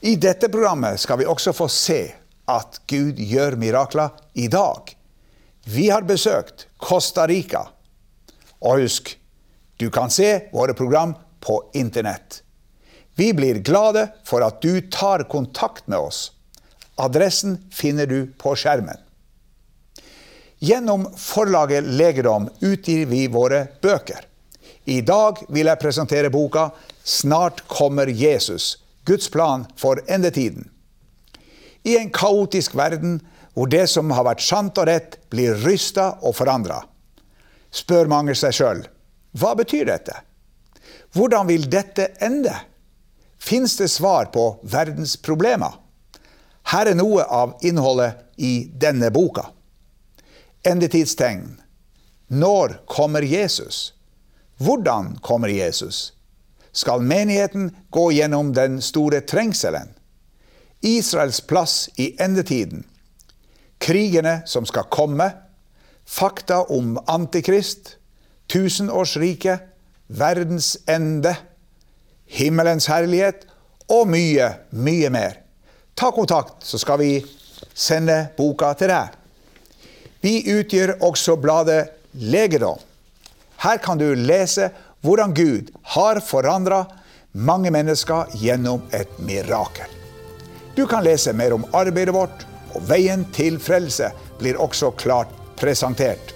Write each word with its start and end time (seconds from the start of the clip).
I 0.00 0.16
dette 0.16 0.48
programmet 0.48 1.00
skal 1.00 1.18
vi 1.18 1.26
også 1.26 1.52
få 1.56 1.68
se 1.72 2.00
at 2.46 2.80
Gud 2.86 3.18
gjør 3.18 3.56
mirakler 3.56 4.12
i 4.34 4.48
dag. 4.52 4.92
Vi 5.64 5.88
har 5.90 6.04
besøkt 6.06 6.66
Costa 6.76 7.26
Rica. 7.26 7.64
Og 8.60 8.82
husk, 8.84 9.16
du 9.76 9.88
kan 9.90 10.12
se 10.12 10.48
våre 10.52 10.74
program 10.74 11.14
på 11.40 11.58
internett. 11.74 12.42
Vi 13.16 13.32
blir 13.32 13.62
glade 13.64 14.06
for 14.24 14.44
at 14.44 14.60
du 14.62 14.80
tar 14.92 15.24
kontakt 15.32 15.88
med 15.88 15.98
oss. 15.98 16.30
Adressen 17.00 17.58
finner 17.72 18.06
du 18.06 18.26
på 18.38 18.54
skjermen. 18.56 19.00
Gjennom 20.58 21.06
forlaget 21.16 21.84
Legedom 21.84 22.48
utgir 22.60 23.06
vi 23.06 23.26
våre 23.28 23.66
bøker. 23.82 24.24
I 24.84 25.00
dag 25.00 25.40
vil 25.48 25.66
jeg 25.66 25.80
presentere 25.80 26.30
boka 26.30 26.70
'Snart 27.04 27.64
kommer 27.68 28.06
Jesus', 28.06 28.76
Guds 29.06 29.30
plan 29.32 29.66
for 29.78 30.02
endetiden. 30.10 30.68
I 31.86 31.96
en 32.00 32.10
kaotisk 32.10 32.74
verden 32.74 33.20
hvor 33.54 33.70
det 33.72 33.86
som 33.88 34.10
har 34.12 34.26
vært 34.26 34.44
sant 34.44 34.76
og 34.78 34.88
rett, 34.90 35.16
blir 35.32 35.56
rysta 35.64 36.18
og 36.20 36.34
forandra, 36.36 36.82
spør 37.72 38.10
mange 38.10 38.34
seg 38.36 38.52
sjøl 38.58 38.84
hva 39.36 39.52
betyr 39.56 39.84
dette? 39.88 40.14
Hvordan 41.12 41.48
vil 41.48 41.68
dette 41.70 42.08
ende? 42.24 42.54
Fins 43.36 43.76
det 43.76 43.88
svar 43.92 44.30
på 44.32 44.46
verdens 44.62 45.16
problemer? 45.20 45.74
Her 46.72 46.90
er 46.90 46.96
noe 46.98 47.24
av 47.24 47.54
innholdet 47.62 48.40
i 48.40 48.66
denne 48.72 49.10
boka. 49.12 49.50
Endetidstegn. 50.66 51.60
Når 52.32 52.80
kommer 52.90 53.22
Jesus? 53.22 53.92
Hvordan 54.58 55.18
kommer 55.22 55.52
Jesus? 55.52 56.15
Skal 56.76 57.00
menigheten 57.00 57.70
gå 57.90 58.10
gjennom 58.12 58.52
den 58.52 58.82
store 58.84 59.22
trengselen? 59.24 59.88
Israels 60.80 61.40
plass 61.40 61.88
i 61.96 62.10
endetiden? 62.20 62.84
Krigene 63.78 64.42
som 64.46 64.66
skal 64.68 64.84
komme? 64.92 65.30
Fakta 66.04 66.62
om 66.62 66.98
Antikrist? 67.06 67.96
Tusenårsriket? 68.52 69.60
Verdens 70.06 70.76
ende? 70.86 71.32
Himmelens 72.26 72.90
herlighet? 72.92 73.46
Og 73.88 74.04
mye, 74.12 74.50
mye 74.70 75.10
mer. 75.10 75.40
Ta 75.96 76.10
kontakt, 76.12 76.60
så 76.60 76.78
skal 76.78 77.00
vi 77.00 77.12
sende 77.72 78.26
boka 78.36 78.74
til 78.76 78.92
deg. 78.92 79.16
Vi 80.20 80.42
utgjør 80.58 80.98
også 81.08 81.38
bladet 81.40 81.86
Legedom. 82.12 82.80
Her 83.64 83.80
kan 83.80 83.96
du 83.96 84.10
lese 84.12 84.68
hvordan 85.06 85.34
Gud 85.34 85.70
har 85.82 86.20
forandra 86.20 86.84
mange 87.32 87.70
mennesker 87.70 88.32
gjennom 88.34 88.82
et 88.90 89.18
mirakel. 89.22 89.86
Du 90.74 90.86
kan 90.86 91.04
lese 91.04 91.32
mer 91.32 91.54
om 91.54 91.64
arbeidet 91.72 92.14
vårt, 92.14 92.42
og 92.74 92.82
veien 92.88 93.22
til 93.32 93.60
frelse 93.62 94.10
blir 94.40 94.58
også 94.60 94.90
klart 94.98 95.30
presentert. 95.56 96.34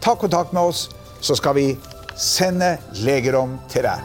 Ta 0.00 0.14
kontakt 0.14 0.52
med 0.52 0.70
oss, 0.70 0.90
så 1.20 1.34
skal 1.34 1.56
vi 1.56 1.64
sende 2.20 2.76
Legedom 3.00 3.56
til 3.72 3.88
deg. 3.88 4.04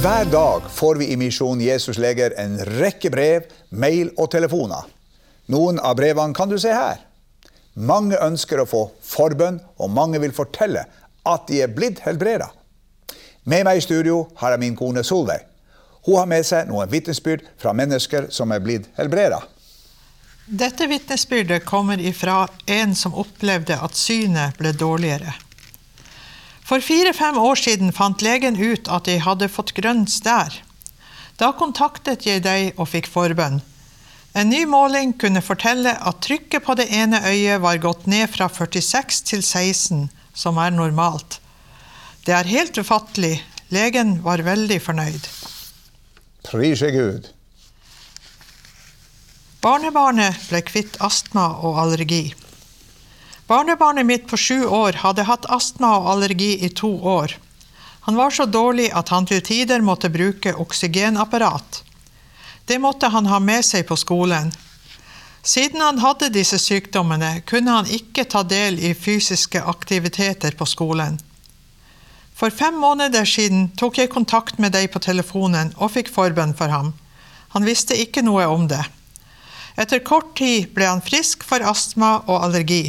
Hver 0.00 0.32
dag 0.32 0.72
får 0.72 1.02
vi 1.02 1.10
i 1.12 1.20
Misjon 1.20 1.60
Jesus 1.60 2.00
Leger 2.00 2.32
en 2.40 2.56
rekke 2.80 3.12
brev, 3.12 3.44
mail 3.68 4.08
og 4.16 4.32
telefoner. 4.32 4.88
Noen 5.52 5.76
av 5.84 6.00
brevene 6.00 6.32
kan 6.34 6.48
du 6.48 6.56
se 6.58 6.72
her. 6.72 7.09
Mange 7.74 8.18
ønsker 8.18 8.60
å 8.60 8.66
få 8.68 8.86
forbønn, 9.06 9.60
og 9.78 9.92
mange 9.94 10.18
vil 10.22 10.34
fortelle 10.34 10.86
at 11.26 11.46
de 11.48 11.60
er 11.62 11.70
blitt 11.74 12.02
helbreda. 12.06 12.50
Med 13.44 13.64
meg 13.66 13.78
i 13.78 13.84
studio 13.84 14.24
har 14.40 14.54
jeg 14.54 14.62
min 14.64 14.76
kone 14.76 15.04
Solveig. 15.06 15.46
Hun 16.06 16.16
har 16.16 16.28
med 16.28 16.46
seg 16.46 16.68
noen 16.68 16.90
vitnesbyrd 16.90 17.44
fra 17.60 17.74
mennesker 17.76 18.30
som 18.32 18.52
er 18.52 18.62
blitt 18.64 18.88
helbreda. 18.96 19.42
Dette 20.50 20.88
vitnesbyrdet 20.90 21.64
kommer 21.64 22.00
ifra 22.00 22.48
en 22.66 22.96
som 22.98 23.14
opplevde 23.14 23.76
at 23.78 23.94
synet 23.94 24.56
ble 24.58 24.72
dårligere. 24.74 25.36
For 26.66 26.82
fire-fem 26.82 27.38
år 27.38 27.58
siden 27.58 27.92
fant 27.94 28.22
legen 28.22 28.58
ut 28.58 28.88
at 28.90 29.06
jeg 29.10 29.22
hadde 29.26 29.50
fått 29.50 29.74
grønn 29.76 30.08
stær. 30.10 30.56
Da 31.38 31.52
kontaktet 31.56 32.26
jeg 32.26 32.42
deg 32.44 32.76
og 32.76 32.90
fikk 32.90 33.08
forbønn. 33.10 33.60
En 34.32 34.48
ny 34.48 34.62
måling 34.66 35.12
kunne 35.18 35.42
fortelle 35.42 35.96
at 35.96 36.20
trykket 36.22 36.62
på 36.62 36.76
det 36.78 36.86
ene 36.94 37.18
øyet 37.26 37.62
var 37.62 37.80
gått 37.82 38.06
ned 38.06 38.30
fra 38.30 38.46
46 38.48 39.24
til 39.26 39.42
16, 39.42 40.06
som 40.34 40.60
er 40.62 40.70
normalt. 40.70 41.40
Det 42.26 42.36
er 42.36 42.46
helt 42.46 42.78
ufattelig. 42.78 43.40
Legen 43.70 44.20
var 44.22 44.42
veldig 44.42 44.78
fornøyd. 44.82 45.26
Prise 46.46 46.90
Gud. 46.94 47.28
Barnebarnet 49.60 50.38
ble 50.48 50.62
kvitt 50.64 50.96
astma 51.04 51.50
og 51.66 51.78
allergi. 51.82 52.30
Barnebarnet 53.50 54.06
mitt 54.06 54.26
på 54.30 54.38
sju 54.38 54.64
år 54.64 55.02
hadde 55.02 55.26
hatt 55.26 55.46
astma 55.50 55.96
og 55.98 56.08
allergi 56.14 56.52
i 56.64 56.70
to 56.70 56.90
år. 57.02 57.34
Han 58.06 58.16
var 58.16 58.30
så 58.30 58.46
dårlig 58.46 58.88
at 58.96 59.10
han 59.12 59.26
til 59.28 59.42
tider 59.44 59.82
måtte 59.84 60.08
bruke 60.10 60.54
oksygenapparat. 60.54 61.82
Det 62.70 62.78
måtte 62.78 63.08
han 63.10 63.26
ha 63.26 63.40
med 63.42 63.64
seg 63.66 63.88
på 63.88 63.96
skolen. 63.98 64.52
Siden 65.42 65.80
han 65.82 65.96
hadde 65.98 66.28
disse 66.30 66.54
sykdommene, 66.62 67.40
kunne 67.42 67.72
han 67.74 67.88
ikke 67.90 68.22
ta 68.30 68.44
del 68.46 68.76
i 68.78 68.92
fysiske 68.94 69.58
aktiviteter 69.72 70.54
på 70.54 70.68
skolen. 70.70 71.16
For 72.38 72.54
fem 72.54 72.78
måneder 72.78 73.26
siden 73.26 73.72
tok 73.80 73.98
jeg 73.98 74.12
kontakt 74.14 74.62
med 74.62 74.76
deg 74.76 74.86
på 74.94 75.02
telefonen 75.02 75.72
og 75.80 75.96
fikk 75.96 76.12
forbønn 76.14 76.54
for 76.54 76.70
ham. 76.70 76.92
Han 77.56 77.66
visste 77.66 77.98
ikke 77.98 78.22
noe 78.22 78.46
om 78.46 78.70
det. 78.70 78.84
Etter 79.74 80.04
kort 80.06 80.36
tid 80.38 80.70
ble 80.70 80.86
han 80.92 81.02
frisk 81.02 81.42
for 81.42 81.66
astma 81.66 82.20
og 82.28 82.36
allergi. 82.38 82.84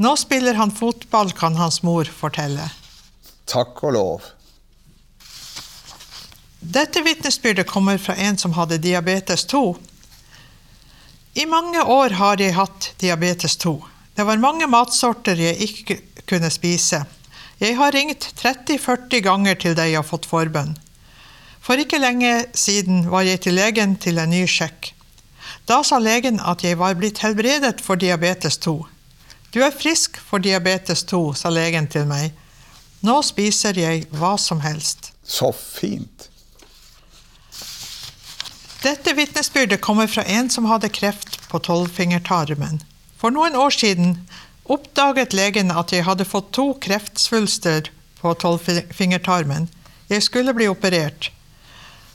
Nå 0.00 0.16
spiller 0.16 0.56
han 0.56 0.72
fotball, 0.72 1.36
kan 1.36 1.60
hans 1.60 1.82
mor 1.84 2.08
fortelle. 2.08 2.72
Takk 3.44 3.84
og 3.84 3.96
lov. 4.00 4.32
Dette 6.68 7.00
vitnesbyrdet 7.00 7.66
kommer 7.66 7.98
fra 7.98 8.14
en 8.14 8.38
som 8.38 8.52
hadde 8.52 8.76
diabetes 8.78 9.44
2. 9.44 9.76
I 11.34 11.46
mange 11.46 11.82
år 11.82 12.10
har 12.10 12.42
jeg 12.42 12.52
hatt 12.58 12.90
diabetes 13.00 13.56
2. 13.56 13.72
Det 14.14 14.26
var 14.28 14.42
mange 14.42 14.68
matsorter 14.68 15.40
jeg 15.40 15.56
ikke 15.64 15.96
kunne 16.28 16.50
spise. 16.52 17.00
Jeg 17.56 17.78
har 17.80 17.96
ringt 17.96 18.28
30-40 18.42 19.24
ganger 19.24 19.56
til 19.64 19.78
deg 19.80 19.96
og 19.96 20.10
fått 20.10 20.28
forbønn. 20.28 20.76
For 21.64 21.80
ikke 21.80 22.02
lenge 22.04 22.34
siden 22.52 23.08
var 23.08 23.24
jeg 23.24 23.46
til 23.46 23.56
legen 23.56 23.96
til 23.96 24.20
en 24.20 24.36
ny 24.36 24.44
sjekk. 24.44 24.92
Da 25.64 25.80
sa 25.80 25.96
legen 25.96 26.36
at 26.36 26.68
jeg 26.68 26.76
var 26.76 27.00
blitt 27.00 27.24
helbredet 27.24 27.80
for 27.80 27.96
diabetes 27.96 28.60
2. 28.60 28.76
Du 29.56 29.62
er 29.64 29.72
frisk 29.72 30.20
for 30.20 30.44
diabetes 30.44 31.08
2, 31.08 31.32
sa 31.32 31.48
legen 31.48 31.88
til 31.88 32.04
meg. 32.12 32.36
Nå 33.00 33.22
spiser 33.24 33.72
jeg 33.88 34.04
hva 34.12 34.36
som 34.36 34.60
helst. 34.60 35.14
Så 35.24 35.48
fint. 35.56 36.27
Dette 38.82 39.12
vitnesbyrdet 39.12 39.80
kommer 39.80 40.06
fra 40.06 40.22
en 40.22 40.50
som 40.50 40.64
hadde 40.70 40.88
kreft 40.88 41.40
på 41.50 41.58
tolvfingertarmen. 41.58 42.78
For 43.18 43.34
noen 43.34 43.56
år 43.58 43.74
siden 43.74 44.12
oppdaget 44.70 45.34
legen 45.34 45.72
at 45.74 45.90
jeg 45.90 46.06
hadde 46.06 46.26
fått 46.28 46.52
to 46.54 46.70
kreftsvulster 46.84 47.90
på 48.20 48.34
tolvfingertarmen. 48.38 49.66
Jeg 50.08 50.22
skulle 50.22 50.54
bli 50.54 50.70
operert. 50.70 51.32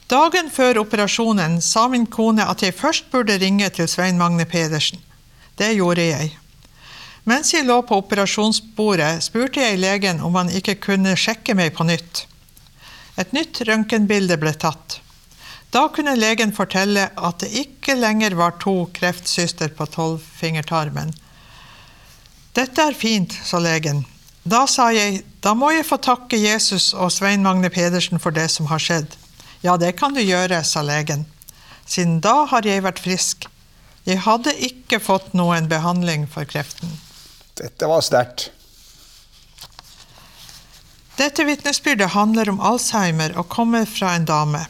Dagen 0.07 0.48
før 0.51 0.80
operasjonen 0.86 1.60
sa 1.62 1.89
min 1.92 2.07
kone 2.07 2.48
at 2.48 2.63
jeg 2.63 2.77
først 2.80 3.12
burde 3.12 3.38
ringe 3.44 3.68
til 3.75 3.88
Svein 3.92 4.18
Magne 4.18 4.45
Pedersen. 4.48 5.04
Det 5.59 5.74
gjorde 5.75 6.07
jeg. 6.07 6.31
Mens 7.27 7.54
jeg 7.54 7.68
lå 7.68 7.81
på 7.88 8.00
operasjonsbordet, 8.00 9.24
spurte 9.24 9.63
jeg 9.63 9.80
legen 9.83 10.24
om 10.24 10.36
han 10.39 10.51
ikke 10.51 10.80
kunne 10.88 11.16
sjekke 11.19 11.56
meg 11.59 11.75
på 11.75 11.88
nytt. 11.88 12.25
Et 13.19 13.36
nytt 13.36 13.62
røntgenbilde 13.68 14.39
ble 14.39 14.56
tatt. 14.59 15.04
Da 15.74 15.88
kunne 15.90 16.14
legen 16.16 16.52
fortelle 16.54 17.08
at 17.18 17.40
det 17.42 17.50
ikke 17.64 17.96
lenger 17.98 18.36
var 18.38 18.60
to 18.62 18.75
kreftsyster 18.94 19.72
på 19.74 19.88
tolvfingertarmen. 19.90 21.10
Dette 22.54 22.84
er 22.86 22.94
fint, 22.94 23.34
sa 23.34 23.58
legen. 23.58 24.04
Da 24.44 24.68
sa 24.70 24.92
jeg, 24.94 25.24
da 25.42 25.56
må 25.58 25.72
jeg 25.74 25.88
få 25.88 25.98
takke 25.98 26.38
Jesus 26.38 26.92
og 26.94 27.10
Svein 27.16 27.42
Magne 27.42 27.72
Pedersen 27.74 28.22
for 28.22 28.36
det 28.36 28.52
som 28.54 28.70
har 28.70 28.84
skjedd. 28.84 29.16
Ja, 29.66 29.74
det 29.81 29.96
kan 29.98 30.14
du 30.14 30.22
gjøre, 30.22 30.62
sa 30.68 30.84
legen. 30.86 31.25
Siden 31.90 32.19
da 32.22 32.44
har 32.52 32.68
jeg 32.68 32.84
vært 32.86 33.02
frisk. 33.02 33.48
Jeg 34.06 34.22
hadde 34.28 34.54
ikke 34.68 35.00
fått 35.02 35.34
noen 35.34 35.72
behandling 35.72 36.28
for 36.30 36.46
kreften. 36.46 36.92
Dette 37.58 37.90
var 37.90 38.06
sterkt. 38.06 38.52
Dette 41.18 41.46
vitnesbyrdet 41.50 42.14
handler 42.14 42.50
om 42.54 42.62
Alzheimer 42.62 43.34
og 43.40 43.50
kommer 43.50 43.90
fra 43.90 44.14
en 44.18 44.30
dame. 44.30 44.66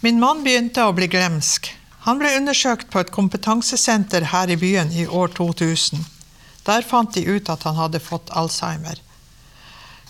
Min 0.00 0.20
mann 0.20 0.42
begynte 0.44 0.84
å 0.84 0.92
bli 0.96 1.08
glemsk. 1.08 1.70
Han 2.06 2.20
ble 2.20 2.34
undersøkt 2.38 2.90
på 2.92 3.00
et 3.00 3.10
kompetansesenter 3.14 4.28
her 4.30 4.50
i 4.52 4.58
byen 4.60 4.92
i 4.92 5.06
år 5.06 5.32
2000. 5.34 6.04
Der 6.68 6.84
fant 6.86 7.14
de 7.14 7.24
ut 7.24 7.48
at 7.50 7.64
han 7.66 7.78
hadde 7.80 8.02
fått 8.02 8.30
alzheimer. 8.30 9.00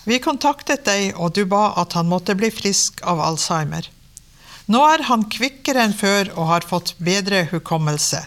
Vi 0.06 0.18
kontaktet 0.22 0.84
deg, 0.86 1.14
og 1.16 1.34
du 1.34 1.44
ba 1.50 1.72
at 1.80 1.96
han 1.98 2.10
måtte 2.10 2.36
bli 2.38 2.50
frisk 2.54 3.00
av 3.02 3.22
alzheimer. 3.22 3.88
Nå 4.66 4.82
er 4.86 5.06
han 5.06 5.28
kvikkere 5.30 5.86
enn 5.86 5.94
før 5.94 6.32
og 6.34 6.50
har 6.50 6.66
fått 6.66 6.94
bedre 6.98 7.44
hukommelse. 7.52 8.24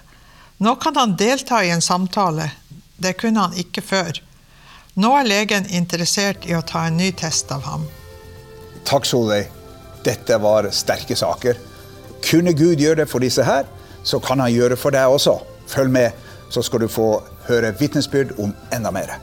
Nå 0.64 0.76
kan 0.80 0.96
han 0.96 1.18
delta 1.20 1.62
i 1.64 1.72
en 1.76 1.84
samtale. 1.84 2.50
Det 2.98 3.18
kunne 3.20 3.48
han 3.48 3.60
ikke 3.60 3.84
før. 3.84 4.24
Nå 5.00 5.14
er 5.20 5.28
legen 5.28 5.68
interessert 5.70 6.48
i 6.48 6.56
å 6.56 6.64
ta 6.64 6.88
en 6.88 7.00
ny 7.00 7.12
test 7.12 7.52
av 7.56 7.64
ham. 7.68 7.88
Takk, 8.88 9.08
Solveig. 9.08 9.59
Dette 10.06 10.38
var 10.42 10.69
sterke 10.72 11.16
saker. 11.16 11.57
Kunne 12.24 12.54
Gud 12.54 12.80
gjøre 12.80 13.04
det 13.04 13.10
for 13.12 13.24
disse 13.24 13.44
her, 13.44 13.68
så 14.04 14.19
kan 14.19 14.40
han 14.40 14.51
gjøre 14.54 14.75
det 14.75 14.80
for 14.80 14.96
deg 14.96 15.12
også. 15.12 15.40
Følg 15.68 15.92
med, 15.92 16.12
så 16.50 16.63
skal 16.66 16.84
du 16.84 16.88
få 16.92 17.10
høre 17.50 17.74
vitnesbyrd 17.80 18.38
om 18.40 18.54
enda 18.74 18.92
mer. 18.92 19.18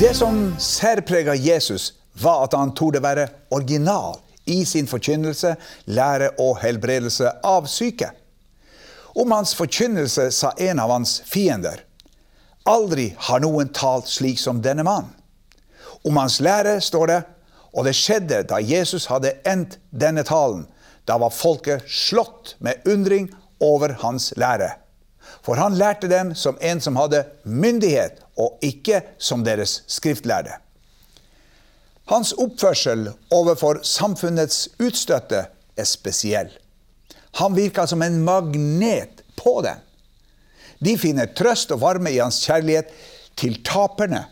Det 0.00 0.14
som 0.16 0.54
særprega 0.58 1.34
Jesus, 1.34 1.94
var 2.22 2.44
at 2.44 2.54
han 2.54 2.74
torde 2.74 3.02
være 3.02 3.28
original 3.50 4.18
i 4.46 4.64
sin 4.64 4.86
forkynnelse, 4.86 5.54
lære 5.86 6.30
og 6.38 6.58
helbredelse 6.62 7.30
av 7.44 7.66
syke. 7.66 8.10
Om 9.14 9.30
hans 9.30 9.54
forkynnelse 9.54 10.30
sa 10.34 10.50
en 10.58 10.82
av 10.82 10.90
hans 10.90 11.22
fiender 11.26 11.84
Aldri 12.64 13.10
har 13.18 13.42
noen 13.44 13.68
talt 13.76 14.08
slik 14.08 14.38
som 14.40 14.62
denne 14.64 14.84
mann. 14.86 15.10
Om 16.04 16.16
hans 16.16 16.38
lære 16.40 16.78
står 16.80 17.10
det, 17.10 17.20
og 17.74 17.84
det 17.84 17.92
skjedde 17.98 18.40
da 18.48 18.60
Jesus 18.62 19.08
hadde 19.10 19.34
endt 19.48 19.78
denne 19.90 20.24
talen. 20.24 20.64
Da 21.04 21.18
var 21.20 21.34
folket 21.34 21.84
slått 21.90 22.54
med 22.64 22.80
undring 22.88 23.28
over 23.60 23.98
hans 24.00 24.32
lære. 24.40 24.70
For 25.44 25.60
han 25.60 25.76
lærte 25.76 26.08
dem 26.08 26.32
som 26.34 26.56
en 26.60 26.80
som 26.80 26.96
hadde 26.96 27.24
myndighet, 27.44 28.22
og 28.36 28.58
ikke 28.64 29.02
som 29.18 29.44
deres 29.44 29.82
skriftlærde. 29.86 30.56
Hans 32.08 32.32
oppførsel 32.32 33.10
overfor 33.32 33.80
samfunnets 33.84 34.68
utstøtte 34.80 35.46
er 35.76 35.88
spesiell. 35.88 36.50
Han 37.40 37.56
virka 37.56 37.86
som 37.86 38.02
en 38.02 38.22
magnet 38.24 39.24
på 39.36 39.60
dem. 39.64 39.83
De 40.78 40.96
finner 40.98 41.32
trøst 41.36 41.72
og 41.74 41.82
varme 41.84 42.12
i 42.12 42.20
hans 42.22 42.42
kjærlighet 42.46 42.90
til 43.38 43.60
taperne 43.66 44.24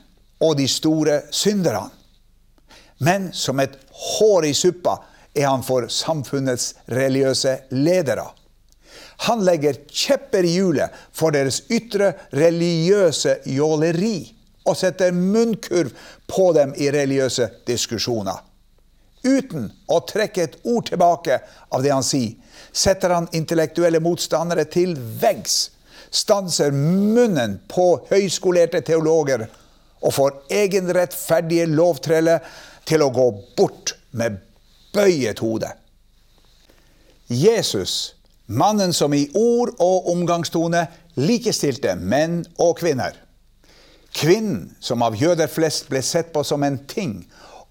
og 0.43 0.57
de 0.59 0.69
store 0.69 1.23
synderne. 1.31 1.89
Men 3.03 3.33
som 3.35 3.61
et 3.61 3.75
hår 3.91 4.47
i 4.47 4.55
suppa 4.55 4.99
er 5.35 5.49
han 5.49 5.65
for 5.67 5.89
samfunnets 5.91 6.73
religiøse 6.91 7.57
ledere. 7.75 8.29
Han 9.27 9.43
legger 9.47 9.79
kjepper 9.87 10.47
i 10.47 10.57
hjulet 10.57 10.95
for 11.15 11.35
deres 11.35 11.63
ytre 11.71 12.13
religiøse 12.35 13.39
jåleri 13.47 14.17
og 14.67 14.79
setter 14.79 15.15
munnkurv 15.15 15.91
på 16.31 16.49
dem 16.55 16.75
i 16.79 16.91
religiøse 16.95 17.49
diskusjoner. 17.67 18.39
Uten 19.23 19.69
å 19.91 20.01
trekke 20.07 20.43
et 20.43 20.57
ord 20.67 20.89
tilbake 20.91 21.39
av 21.71 21.83
det 21.85 21.93
han 21.95 22.07
sier, 22.07 22.35
setter 22.73 23.15
han 23.15 23.31
intellektuelle 23.37 24.01
motstandere 24.03 24.65
til 24.71 24.97
veggs 25.23 25.71
stanser 26.13 26.71
munnen 26.77 27.59
på 27.73 27.87
høyskolerte 28.11 28.83
teologer 28.85 29.47
og 30.03 30.15
får 30.15 30.39
egenrettferdige 30.53 31.67
lovtrelle 31.71 32.39
til 32.89 33.05
å 33.05 33.13
gå 33.15 33.29
bort 33.57 33.95
med 34.19 34.41
bøyet 34.93 35.41
hode. 35.41 35.71
Jesus, 37.33 38.15
mannen 38.47 38.93
som 38.93 39.15
i 39.17 39.25
ord 39.39 39.73
og 39.81 40.11
omgangstone 40.13 40.85
likestilte 41.17 41.95
menn 41.97 42.43
og 42.61 42.77
kvinner. 42.83 43.17
Kvinnen 44.13 44.75
som 44.81 45.05
av 45.07 45.17
jøder 45.17 45.49
flest 45.49 45.89
ble 45.89 46.03
sett 46.05 46.35
på 46.35 46.43
som 46.45 46.65
en 46.67 46.77
ting, 46.89 47.23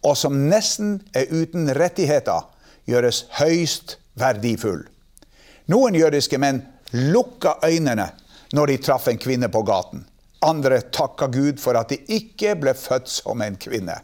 og 0.01 0.17
som 0.17 0.47
nesten 0.49 0.97
er 1.13 1.29
uten 1.29 1.69
rettigheter, 1.77 2.47
gjøres 2.89 3.27
høyst 3.37 3.99
verdifull. 4.17 4.87
Noen 5.69 5.93
jødiske 5.95 6.39
menn 6.41 6.63
lukka 6.91 7.59
øynene 7.63 8.09
når 8.53 8.71
de 8.71 8.77
traff 8.83 9.07
en 9.07 9.19
kvinne 9.21 9.49
på 9.51 9.63
gaten. 9.67 10.05
Andre 10.41 10.81
takka 10.81 11.27
Gud 11.31 11.59
for 11.61 11.77
at 11.77 11.91
de 11.91 11.99
ikke 12.11 12.55
ble 12.59 12.73
født 12.77 13.09
som 13.11 13.41
en 13.45 13.57
kvinne. 13.61 13.99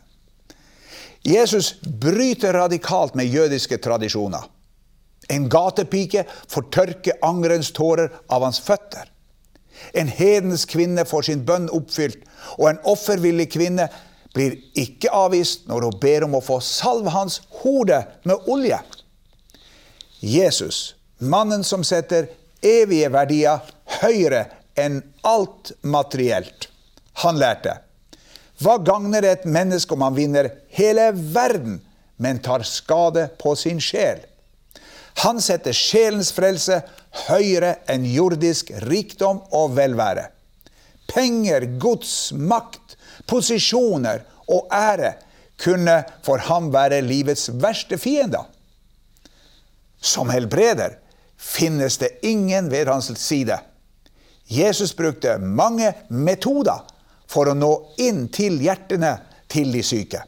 Jesus 1.27 1.73
bryter 1.81 2.53
radikalt 2.53 3.15
med 3.15 3.25
jødiske 3.25 3.77
tradisjoner. 3.83 4.45
En 5.29 5.49
gatepike 5.49 6.23
får 6.47 6.67
tørke 6.71 7.17
angerens 7.25 7.71
tårer 7.75 8.13
av 8.31 8.45
hans 8.45 8.61
føtter. 8.63 9.09
En 9.93 10.07
hedens 10.07 10.65
kvinne 10.65 11.03
får 11.05 11.27
sin 11.27 11.43
bønn 11.45 11.67
oppfylt, 11.73 12.21
og 12.57 12.69
en 12.69 12.79
offervillig 12.87 13.49
kvinne 13.53 13.89
blir 14.33 14.55
ikke 14.77 15.11
avvist 15.13 15.67
når 15.67 15.87
hun 15.87 15.99
ber 16.01 16.25
om 16.27 16.37
å 16.37 16.43
få 16.45 16.59
salve 16.63 17.11
hans 17.13 17.41
hode 17.61 17.99
med 18.23 18.47
olje. 18.49 18.79
Jesus, 20.21 20.95
mannen 21.19 21.65
som 21.65 21.83
setter 21.85 22.29
evige 22.63 23.09
verdier 23.13 23.73
høyere 24.01 24.45
enn 24.77 25.01
alt 25.27 25.71
materielt. 25.81 26.69
Han 27.23 27.39
lærte. 27.41 27.79
Hva 28.61 28.77
gagner 28.81 29.25
et 29.25 29.45
menneske 29.45 29.93
om 29.93 30.05
han 30.05 30.15
vinner 30.17 30.49
hele 30.73 31.11
verden, 31.13 31.79
men 32.17 32.41
tar 32.41 32.65
skade 32.65 33.27
på 33.41 33.53
sin 33.57 33.81
sjel? 33.81 34.23
Han 35.21 35.41
setter 35.41 35.73
sjelens 35.73 36.31
frelse 36.33 36.81
høyere 37.27 37.79
enn 37.89 38.05
jordisk 38.05 38.69
rikdom 38.85 39.41
og 39.57 39.73
velvære. 39.77 40.27
Penger, 41.09 41.65
gods, 41.81 42.31
makt, 42.33 42.97
posisjoner 43.29 44.25
og 44.47 44.67
ære 44.73 45.15
kunne 45.61 46.01
for 46.25 46.41
ham 46.49 46.69
være 46.73 47.01
livets 47.01 47.49
verste 47.61 47.97
fiender. 47.97 48.45
Som 49.97 50.29
helbreder 50.29 50.99
finnes 51.37 51.97
det 51.97 52.19
ingen 52.21 52.69
ved 52.69 52.89
hans 52.91 53.09
side. 53.17 53.57
Jesus 54.47 54.95
brukte 54.95 55.37
mange 55.39 55.93
metoder 56.07 56.85
for 57.27 57.49
å 57.51 57.55
nå 57.57 57.71
inn 57.99 58.27
til 58.31 58.61
hjertene 58.63 59.17
til 59.51 59.71
de 59.75 59.83
syke. 59.83 60.23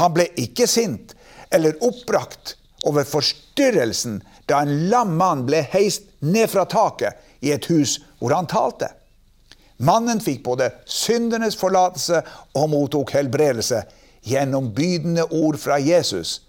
Han 0.00 0.14
ble 0.14 0.28
ikke 0.40 0.68
sint 0.70 1.14
eller 1.52 1.76
oppbrakt 1.84 2.54
over 2.88 3.04
forstyrrelsen 3.08 4.20
da 4.48 4.62
en 4.62 4.88
lam 4.88 5.16
mann 5.18 5.44
ble 5.48 5.64
heist 5.72 6.06
ned 6.24 6.48
fra 6.52 6.64
taket 6.70 7.44
i 7.44 7.52
et 7.52 7.68
hus 7.70 7.98
hvor 8.18 8.34
han 8.34 8.48
talte. 8.48 8.88
Mannen 9.78 10.20
fikk 10.22 10.42
både 10.46 10.72
syndernes 10.90 11.56
forlatelse 11.58 12.22
og 12.58 12.70
mottok 12.72 13.12
helbredelse 13.14 13.84
gjennom 14.26 14.72
bydende 14.74 15.28
ord 15.30 15.58
fra 15.60 15.78
Jesus. 15.78 16.40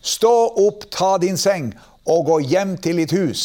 Stå 0.00 0.32
opp, 0.62 0.86
ta 0.90 1.16
din 1.20 1.36
seng 1.36 1.74
og 2.08 2.24
gå 2.30 2.38
hjem 2.52 2.76
til 2.80 3.02
ditt 3.02 3.12
hus. 3.12 3.42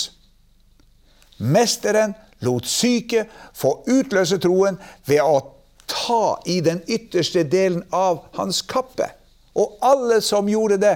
Mesteren 1.37 2.15
lot 2.45 2.67
syke 2.69 3.25
få 3.53 3.77
utløse 3.91 4.39
troen 4.41 4.79
ved 5.09 5.21
å 5.21 5.41
ta 5.89 6.39
i 6.45 6.59
den 6.65 6.81
ytterste 6.87 7.43
delen 7.49 7.83
av 7.93 8.23
hans 8.37 8.61
kappe. 8.65 9.09
Og 9.55 9.77
alle 9.85 10.21
som 10.21 10.49
gjorde 10.49 10.79
det, 10.81 10.95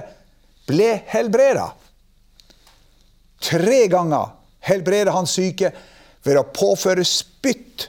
ble 0.70 0.90
helbreda. 1.10 1.70
Tre 3.40 3.86
ganger 3.90 4.34
helbreda 4.60 5.14
han 5.16 5.26
syke 5.26 5.72
ved 6.22 6.38
å 6.38 6.48
påføre 6.54 7.04
spytt 7.06 7.88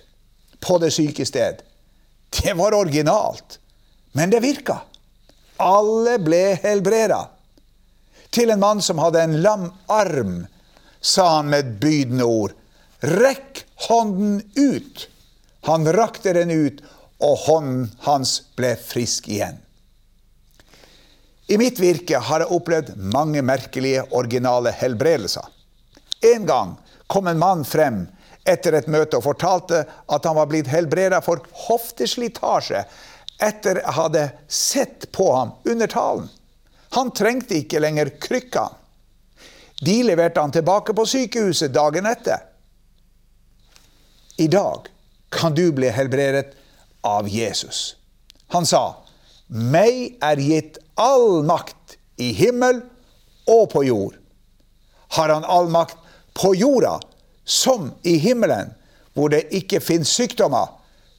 på 0.62 0.78
det 0.82 0.92
syke 0.96 1.26
sted. 1.28 1.62
Det 2.32 2.54
var 2.58 2.74
originalt. 2.78 3.60
Men 4.12 4.32
det 4.32 4.40
virka. 4.44 4.82
Alle 5.58 6.18
ble 6.20 6.56
helbreda. 6.64 7.26
Til 8.32 8.54
en 8.54 8.62
mann 8.64 8.82
som 8.82 9.00
hadde 9.04 9.24
en 9.24 9.42
lam 9.44 9.68
arm, 9.92 10.46
sa 11.02 11.28
han 11.36 11.50
med 11.52 11.76
bydende 11.82 12.24
ord, 12.24 12.54
rekk 13.02 13.66
hånden 13.88 14.42
ut. 14.56 15.08
Han 15.62 15.94
rakte 15.94 16.34
den 16.34 16.52
ut, 16.52 16.82
og 17.22 17.38
hånden 17.38 17.92
hans 18.06 18.40
ble 18.58 18.76
frisk 18.78 19.28
igjen. 19.30 19.60
I 21.52 21.58
mitt 21.58 21.80
virke 21.82 22.22
har 22.24 22.44
jeg 22.44 22.56
opplevd 22.56 22.94
mange 23.14 23.42
merkelige, 23.44 24.06
originale 24.16 24.72
helbredelser. 24.72 25.46
En 26.34 26.46
gang 26.46 26.76
kom 27.12 27.28
en 27.28 27.42
mann 27.42 27.66
frem 27.68 28.06
etter 28.48 28.78
et 28.78 28.88
møte 28.90 29.18
og 29.20 29.26
fortalte 29.26 29.84
at 29.86 30.26
han 30.26 30.38
var 30.38 30.50
blitt 30.50 30.70
helbreda 30.72 31.20
for 31.22 31.44
hofteslitasje 31.68 32.86
etter 33.42 33.82
jeg 33.82 33.96
hadde 33.98 34.28
sett 34.48 35.10
på 35.12 35.28
ham 35.34 35.52
under 35.68 35.90
talen. 35.92 36.30
Han 36.96 37.12
trengte 37.16 37.58
ikke 37.58 37.82
lenger 37.82 38.14
krykka. 38.22 38.70
De 39.82 39.98
leverte 40.06 40.42
han 40.42 40.54
tilbake 40.54 40.94
på 40.94 41.06
sykehuset 41.10 41.74
dagen 41.74 42.06
etter. 42.06 42.51
I 44.42 44.48
dag 44.48 44.88
kan 45.30 45.54
du 45.54 45.72
bli 45.72 45.90
helbredet 45.90 46.54
av 47.02 47.30
Jesus. 47.30 47.96
Han 48.48 48.66
sa, 48.66 48.96
'Meg 49.48 50.18
er 50.22 50.36
gitt 50.42 50.80
all 50.98 51.44
makt 51.46 51.98
i 52.18 52.32
himmel 52.34 52.82
og 53.48 53.70
på 53.70 53.84
jord'. 53.84 54.18
Har 55.14 55.30
han 55.30 55.46
all 55.46 55.70
makt 55.70 55.98
på 56.34 56.56
jorda 56.56 57.00
som 57.46 57.92
i 58.04 58.18
himmelen, 58.18 58.74
hvor 59.14 59.30
det 59.30 59.46
ikke 59.52 59.80
fins 59.80 60.10
sykdommer, 60.10 60.68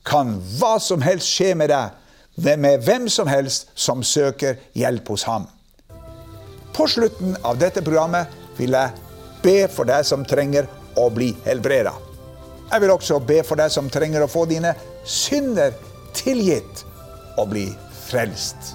kan 0.05 0.43
hva 0.59 0.79
som 0.81 1.02
helst 1.02 1.31
skje 1.31 1.55
med 1.55 1.71
deg, 1.71 1.91
med 2.59 2.83
hvem 2.83 3.09
som 3.09 3.31
helst 3.31 3.71
som 3.75 4.02
søker 4.02 4.57
hjelp 4.75 5.09
hos 5.09 5.23
ham. 5.23 5.47
På 6.75 6.88
slutten 6.88 7.37
av 7.45 7.59
dette 7.59 7.83
programmet 7.83 8.26
vil 8.59 8.75
jeg 8.75 8.91
be 9.43 9.69
for 9.69 9.85
deg 9.85 10.02
som 10.05 10.25
trenger 10.25 10.67
å 10.97 11.11
bli 11.11 11.37
helbreda. 11.45 12.12
Jeg 12.73 12.81
vil 12.81 12.91
også 12.95 13.19
be 13.21 13.43
for 13.45 13.61
deg 13.61 13.69
som 13.69 13.91
trenger 13.93 14.25
å 14.25 14.31
få 14.33 14.47
dine 14.49 14.71
synder 15.05 15.75
tilgitt 16.17 16.87
og 17.37 17.50
bli 17.50 17.67
frelst. 18.07 18.73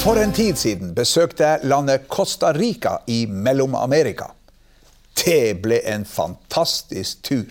For 0.00 0.16
en 0.16 0.32
tid 0.32 0.56
siden 0.56 0.94
besøkte 0.96 1.44
jeg 1.44 1.68
landet 1.68 2.06
Costa 2.08 2.54
Rica 2.56 3.02
i 3.04 3.26
Mellom-Amerika. 3.28 4.30
Det 5.18 5.58
ble 5.60 5.82
en 5.92 6.06
fantastisk 6.08 7.20
tur. 7.26 7.50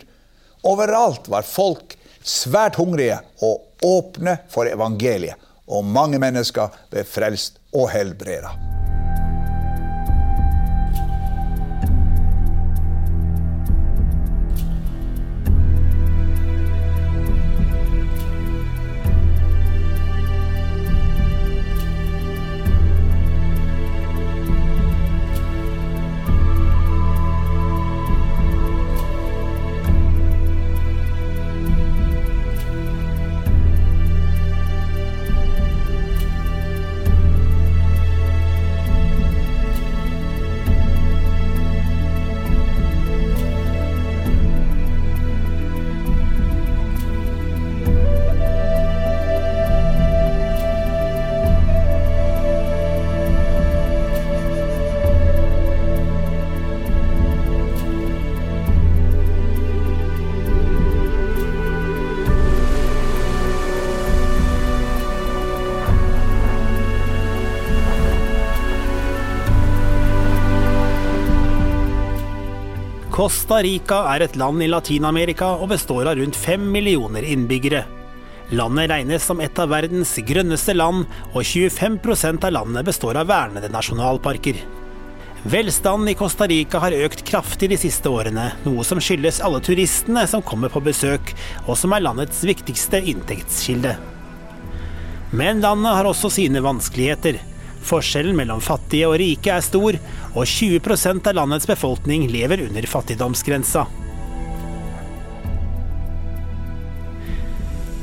Overalt 0.66 1.30
var 1.30 1.46
folk 1.46 1.94
svært 2.26 2.80
hungrige 2.82 3.20
og 3.46 3.86
åpne 3.86 4.40
for 4.50 4.66
evangeliet. 4.66 5.38
Og 5.68 5.86
mange 5.86 6.18
mennesker 6.18 6.74
ble 6.90 7.06
frelst 7.06 7.60
og 7.76 7.92
helbreda. 7.92 8.56
Costa 73.18 73.64
Rica 73.66 74.04
er 74.12 74.22
et 74.22 74.36
land 74.38 74.62
i 74.62 74.68
Latin-Amerika 74.70 75.48
og 75.58 75.72
består 75.72 76.06
av 76.06 76.20
rundt 76.20 76.38
fem 76.38 76.68
millioner 76.70 77.26
innbyggere. 77.26 77.80
Landet 78.54 78.92
regnes 78.92 79.26
som 79.26 79.42
et 79.42 79.58
av 79.58 79.72
verdens 79.72 80.12
grønneste 80.22 80.76
land, 80.76 81.08
og 81.32 81.42
25% 81.42 82.46
av 82.46 82.54
landet 82.54 82.86
består 82.86 83.18
av 83.18 83.26
vernede 83.32 83.72
nasjonalparker. 83.74 84.62
Velstanden 85.50 86.12
i 86.12 86.16
Costa 86.20 86.46
Rica 86.46 86.84
har 86.84 86.94
økt 86.94 87.26
kraftig 87.26 87.72
de 87.74 87.82
siste 87.82 88.06
årene, 88.06 88.52
noe 88.68 88.86
som 88.86 89.02
skyldes 89.02 89.42
alle 89.42 89.64
turistene 89.66 90.28
som 90.30 90.46
kommer 90.46 90.70
på 90.70 90.86
besøk, 90.86 91.34
og 91.66 91.74
som 91.74 91.98
er 91.98 92.06
landets 92.06 92.46
viktigste 92.46 93.02
inntektskilde. 93.02 93.96
Men 95.34 95.66
landet 95.66 95.98
har 95.98 96.14
også 96.14 96.30
sine 96.38 96.62
vanskeligheter. 96.62 97.42
Forskjellen 97.88 98.36
mellom 98.36 98.60
fattige 98.64 99.08
og 99.08 99.18
rike 99.22 99.54
er 99.54 99.64
stor, 99.64 99.96
og 100.34 100.44
20% 100.44 101.30
av 101.30 101.38
landets 101.40 101.70
befolkning 101.70 102.28
lever 102.32 102.66
under 102.68 102.88
fattigdomsgrensa. 102.90 103.86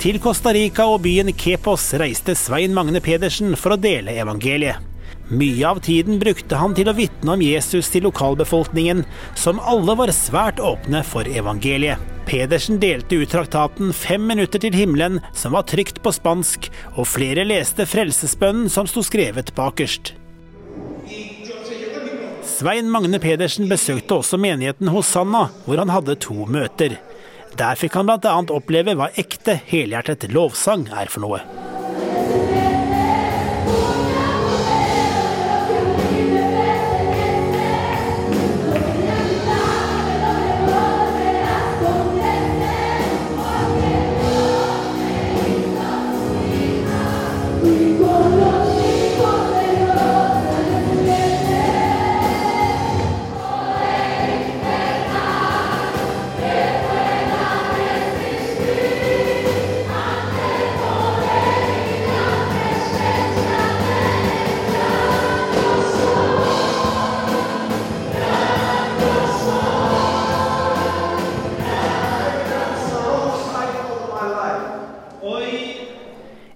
Til 0.05 0.19
Costa 0.21 0.53
Rica 0.53 0.85
og 0.93 0.99
byen 1.07 1.31
Kepos 1.33 1.87
reiste 1.97 2.35
Svein 2.37 2.75
Magne 2.76 3.00
Pedersen 3.00 3.55
for 3.57 3.73
å 3.73 3.81
dele 3.81 4.12
evangeliet. 4.21 4.91
Mye 5.33 5.64
av 5.64 5.81
tiden 5.81 6.19
brukte 6.21 6.59
han 6.61 6.75
til 6.76 6.91
å 6.91 6.97
vitne 6.97 7.33
om 7.33 7.41
Jesus 7.41 7.88
til 7.88 8.05
lokalbefolkningen, 8.05 9.00
som 9.41 9.62
alle 9.64 9.97
var 9.97 10.12
svært 10.12 10.61
åpne 10.61 11.00
for 11.09 11.25
evangeliet. 11.25 12.13
Pedersen 12.26 12.81
delte 12.83 13.19
ut 13.21 13.31
traktaten 13.33 13.93
Fem 13.97 14.26
minutter 14.26 14.62
til 14.62 14.75
himmelen, 14.76 15.21
som 15.37 15.54
var 15.57 15.66
trykt 15.69 16.00
på 16.04 16.12
spansk, 16.14 16.71
og 16.97 17.09
flere 17.09 17.45
leste 17.47 17.87
frelsesbønnen 17.88 18.71
som 18.73 18.88
sto 18.90 19.04
skrevet 19.04 19.54
bakerst. 19.57 20.14
Svein 22.45 22.88
Magne 22.93 23.19
Pedersen 23.19 23.69
besøkte 23.69 24.21
også 24.21 24.38
menigheten 24.40 24.93
Hosanna, 24.95 25.49
hvor 25.66 25.81
han 25.81 25.93
hadde 25.93 26.16
to 26.23 26.47
møter. 26.47 26.97
Der 27.59 27.78
fikk 27.78 27.99
han 27.99 28.09
bl.a. 28.09 28.35
oppleve 28.54 28.97
hva 28.99 29.11
ekte, 29.21 29.59
helhjertet 29.69 30.28
lovsang 30.35 30.88
er 30.95 31.11
for 31.12 31.26
noe. 31.26 31.43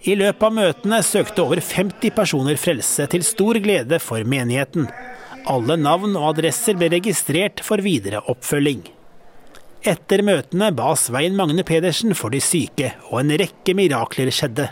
I 0.08 0.14
løpet 0.16 0.44
av 0.46 0.54
møtene 0.56 0.98
søkte 1.04 1.42
over 1.44 1.60
50 1.60 2.14
personer 2.16 2.56
frelse, 2.56 3.04
til 3.12 3.24
stor 3.26 3.58
glede 3.60 3.98
for 4.00 4.24
menigheten. 4.24 4.86
Alle 5.48 5.76
navn 5.76 6.14
og 6.16 6.30
adresser 6.30 6.78
ble 6.80 6.88
registrert 6.94 7.60
for 7.64 7.82
videre 7.84 8.22
oppfølging. 8.32 8.86
Etter 9.84 10.22
møtene 10.24 10.70
ba 10.76 10.94
Svein 10.96 11.36
Magne 11.36 11.64
Pedersen 11.66 12.16
for 12.16 12.32
de 12.32 12.40
syke, 12.40 12.94
og 13.10 13.20
en 13.20 13.34
rekke 13.42 13.76
mirakler 13.76 14.32
skjedde. 14.32 14.70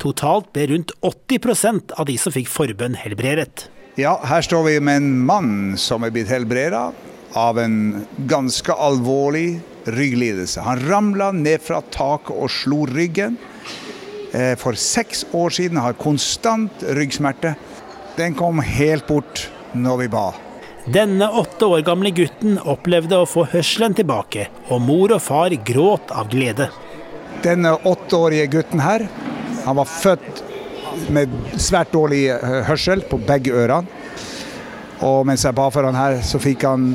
Totalt 0.00 0.48
ble 0.56 0.70
rundt 0.72 0.96
80% 1.04 1.92
av 2.00 2.08
de 2.08 2.16
som 2.22 2.32
fikk 2.32 2.48
forbønn 2.48 2.96
helbredet. 3.02 3.68
Ja, 4.00 4.16
her 4.24 4.40
står 4.46 4.64
vi 4.64 4.78
med 4.80 5.02
en 5.02 5.12
mann 5.28 5.54
som 5.76 6.06
er 6.08 6.14
blitt 6.14 6.32
helbreda. 6.32 6.90
av 7.32 7.58
en 7.58 8.06
ganske 8.26 8.74
alvorlig 8.74 9.60
rygglidelse. 9.84 10.60
Han 10.66 10.80
ramla 10.88 11.30
ned 11.32 11.62
fra 11.62 11.78
taket 11.94 12.34
og 12.34 12.50
slo 12.50 12.86
ryggen. 12.90 13.36
Eh, 14.32 14.54
for 14.56 14.78
seks 14.78 15.24
år 15.32 15.50
siden 15.50 15.80
har 15.82 15.92
konstant 15.98 16.82
ryggsmerte. 16.82 17.54
Den 18.16 18.34
kom 18.34 18.60
helt 18.62 19.06
bort 19.06 19.48
når 19.72 20.04
vi 20.04 20.08
ba. 20.12 20.28
Denne 20.90 21.28
åtte 21.36 21.66
år 21.66 21.82
gamle 21.86 22.12
gutten 22.14 22.58
opplevde 22.58 23.18
å 23.20 23.26
få 23.28 23.44
hørselen 23.52 23.94
tilbake, 23.94 24.46
og 24.70 24.80
mor 24.82 25.12
og 25.14 25.22
far 25.22 25.54
gråt 25.66 26.14
av 26.14 26.30
glede. 26.32 26.70
Denne 27.44 27.74
åtteårige 27.74 28.48
gutten 28.52 28.82
her, 28.84 29.06
han 29.64 29.76
var 29.76 29.88
født 29.88 30.42
med 31.12 31.32
svært 31.60 31.92
dårlig 31.94 32.26
eh, 32.32 32.60
hørsel 32.68 33.04
på 33.10 33.20
begge 33.26 33.54
ørene. 33.54 33.98
Og 35.06 35.24
mens 35.24 35.46
jeg 35.46 35.56
ba 35.56 35.70
for 35.72 35.86
han 35.88 35.96
her, 35.96 36.18
så 36.26 36.38
fikk 36.42 36.66
han 36.68 36.90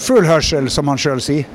full 0.00 0.24
hørsel, 0.24 0.70
som 0.72 0.88
han 0.88 1.00
sjøl 1.00 1.20
sier. 1.20 1.48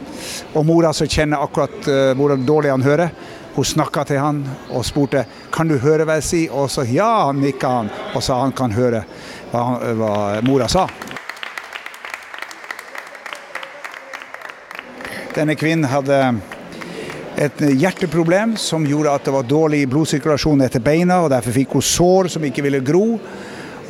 Og 0.53 0.65
mora 0.68 0.91
som 0.94 1.10
kjenner 1.10 1.41
akkurat 1.41 1.88
uh, 1.89 2.12
hvor 2.18 2.36
dårlig 2.38 2.70
han 2.70 2.84
hører, 2.86 3.10
hun 3.55 3.65
snakka 3.67 4.03
til 4.08 4.22
han 4.22 4.43
og 4.70 4.86
spurte 4.88 5.25
kan 5.51 5.67
du 5.67 5.77
høre 5.81 6.05
hva 6.08 6.20
jeg 6.20 6.27
sier. 6.27 6.53
Og 6.55 6.70
så 6.72 6.86
ja, 6.88 7.27
han 7.27 7.41
nikka 7.43 7.72
han 7.79 7.91
og 8.15 8.24
sa 8.24 8.41
han 8.43 8.55
kan 8.55 8.74
høre 8.75 9.03
hva, 9.51 9.65
hva 10.00 10.13
mora 10.48 10.70
sa. 10.72 10.88
Denne 15.31 15.55
kvinnen 15.55 15.88
hadde 15.88 16.17
et 17.39 17.62
hjerteproblem 17.79 18.58
som 18.60 18.84
gjorde 18.86 19.13
at 19.15 19.27
det 19.27 19.34
var 19.34 19.48
dårlig 19.48 19.86
blodsirkulasjon 19.89 20.65
etter 20.65 20.84
beina. 20.84 21.22
og 21.24 21.31
Derfor 21.31 21.55
fikk 21.55 21.77
hun 21.77 21.86
sår 21.86 22.31
som 22.36 22.48
ikke 22.48 22.65
ville 22.65 22.84
gro 22.84 23.05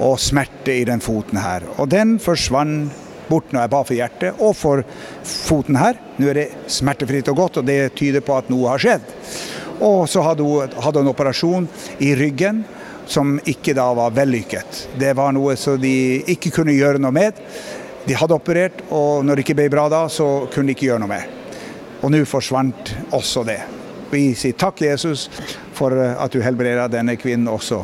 og 0.02 0.20
smerte 0.22 0.76
i 0.78 0.86
den 0.88 1.02
foten 1.04 1.42
her. 1.42 1.66
Og 1.82 1.90
den 1.90 2.18
forsvant 2.22 2.94
bort 3.32 3.54
når 3.54 3.64
jeg 3.64 3.72
ba 3.72 3.82
for 3.88 3.98
hjertet 3.98 4.44
og 4.44 4.56
for 4.58 4.84
foten 5.24 5.80
her. 5.80 6.00
Nå 6.20 6.30
er 6.30 6.40
det 6.40 6.48
smertefritt 6.72 7.30
og 7.32 7.40
godt, 7.40 7.62
og 7.62 7.68
det 7.68 7.94
tyder 7.98 8.24
på 8.26 8.36
at 8.38 8.52
noe 8.52 8.72
har 8.74 8.82
skjedd. 8.82 9.08
Og 9.82 10.06
så 10.10 10.22
hadde 10.26 10.46
hun, 10.46 10.74
hadde 10.84 11.02
en 11.02 11.12
operasjon 11.12 11.68
i 12.06 12.14
ryggen 12.18 12.64
som 13.10 13.36
ikke 13.50 13.74
da 13.76 13.88
var 13.98 14.14
vellykket. 14.16 14.88
Det 15.00 15.14
var 15.18 15.34
noe 15.36 15.58
som 15.60 15.80
de 15.82 16.22
ikke 16.32 16.54
kunne 16.60 16.76
gjøre 16.78 17.02
noe 17.02 17.14
med. 17.16 17.40
De 18.06 18.18
hadde 18.18 18.38
operert, 18.38 18.84
og 18.90 19.26
når 19.26 19.38
det 19.38 19.46
ikke 19.46 19.58
ble 19.60 19.70
bra 19.74 19.88
da, 19.92 20.06
så 20.10 20.48
kunne 20.54 20.72
de 20.72 20.78
ikke 20.78 20.88
gjøre 20.92 21.04
noe 21.04 21.12
med. 21.12 21.38
Og 22.02 22.14
nå 22.14 22.24
forsvant 22.26 22.94
også 23.14 23.44
det. 23.46 23.60
Vi 24.12 24.32
sier 24.36 24.58
takk, 24.60 24.82
Jesus, 24.84 25.28
for 25.78 25.96
at 25.96 26.34
du 26.34 26.42
helbreder 26.44 26.92
denne 26.92 27.16
kvinnen 27.20 27.52
også 27.52 27.84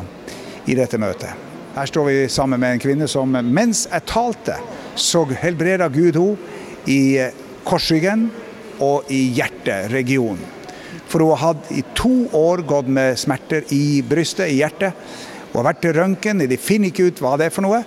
i 0.68 0.76
dette 0.76 1.00
møtet. 1.00 1.46
Her 1.78 1.86
står 1.86 2.08
vi 2.08 2.18
sammen 2.32 2.60
med 2.60 2.74
en 2.74 2.82
kvinne 2.82 3.06
som 3.08 3.30
mens 3.30 3.86
jeg 3.86 4.06
talte, 4.10 4.58
så 4.98 5.22
helbreda 5.30 5.86
Gud 5.94 6.18
henne 6.18 6.36
i 6.90 7.00
korsryggen 7.68 8.28
og 8.82 9.10
i 9.12 9.28
hjerteregionen. 9.36 10.57
For 11.08 11.24
hun 11.24 11.40
hadde 11.40 11.78
i 11.78 11.84
to 11.96 12.28
år 12.36 12.62
gått 12.68 12.88
med 12.92 13.18
smerter 13.20 13.64
i 13.74 14.00
brystet, 14.04 14.50
i 14.52 14.60
hjertet. 14.60 14.96
Hun 15.52 15.60
har 15.62 15.70
vært 15.70 15.82
til 15.84 15.96
røntgen, 15.96 16.44
de 16.44 16.60
finner 16.60 16.92
ikke 16.92 17.08
ut 17.08 17.22
hva 17.24 17.36
det 17.40 17.48
er 17.48 17.54
for 17.54 17.64
noe, 17.64 17.80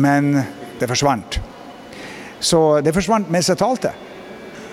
men 0.00 0.32
det 0.80 0.88
forsvant. 0.90 1.38
Så 2.40 2.80
det 2.82 2.94
forsvant 2.96 3.30
mens 3.30 3.50
jeg 3.52 3.60
talte. 3.60 3.92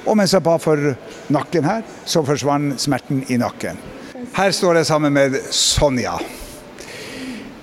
Og 0.07 0.15
mens 0.17 0.33
jeg 0.33 0.43
ba 0.43 0.55
for 0.61 0.95
nakken 1.33 1.67
her, 1.67 1.83
så 2.07 2.23
forsvant 2.25 2.79
smerten 2.81 3.25
i 3.29 3.37
nakken. 3.39 3.79
Her 4.37 4.53
står 4.55 4.79
jeg 4.79 4.89
sammen 4.89 5.13
med 5.13 5.35
Sonja. 5.53 6.15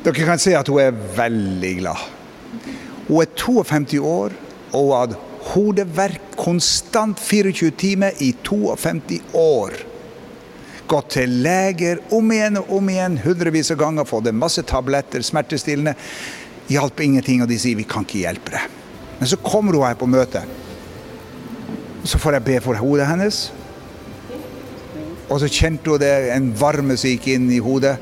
Dere 0.04 0.26
kan 0.28 0.40
se 0.40 0.52
at 0.54 0.68
hun 0.68 0.82
er 0.82 0.96
veldig 1.16 1.72
glad. 1.80 2.02
Hun 3.08 3.22
er 3.22 3.30
52 3.40 3.98
år 4.00 4.34
og 4.74 4.82
hun 4.82 4.94
hadde 4.98 5.20
hodeverk 5.54 6.36
konstant 6.40 7.20
24 7.20 7.70
timer 7.80 8.16
i 8.24 8.32
52 8.44 9.20
år. 9.38 9.76
Gått 10.90 11.14
til 11.16 11.38
leger 11.44 12.02
om 12.14 12.32
igjen 12.34 12.60
og 12.60 12.72
om 12.78 12.88
igjen 12.92 13.18
hundrevis 13.24 13.72
av 13.72 13.80
ganger, 13.80 14.08
fått 14.08 14.30
masse 14.36 14.62
tabletter, 14.68 15.24
smertestillende. 15.24 15.96
Hjalp 16.68 17.00
ingenting, 17.04 17.42
og 17.44 17.50
de 17.50 17.58
sier 17.60 17.76
vi 17.76 17.86
kan 17.88 18.06
ikke 18.06 18.22
hjelpe 18.24 18.54
deg. 18.54 18.80
Men 19.18 19.30
så 19.30 19.40
kommer 19.40 19.76
hun 19.76 19.86
her 19.86 19.98
på 20.00 20.08
møte. 20.10 20.42
Så 22.04 22.20
får 22.20 22.38
jeg 22.38 22.46
be 22.48 22.58
for 22.64 22.80
hodet 22.80 23.08
hennes. 23.08 23.46
Og 25.32 25.38
så 25.40 25.48
kjente 25.48 25.92
hun 25.92 26.02
det 26.02 26.12
en 26.34 26.50
varme 26.58 26.98
som 27.00 27.12
gikk 27.12 27.30
inn 27.32 27.48
i 27.52 27.62
hodet 27.64 27.96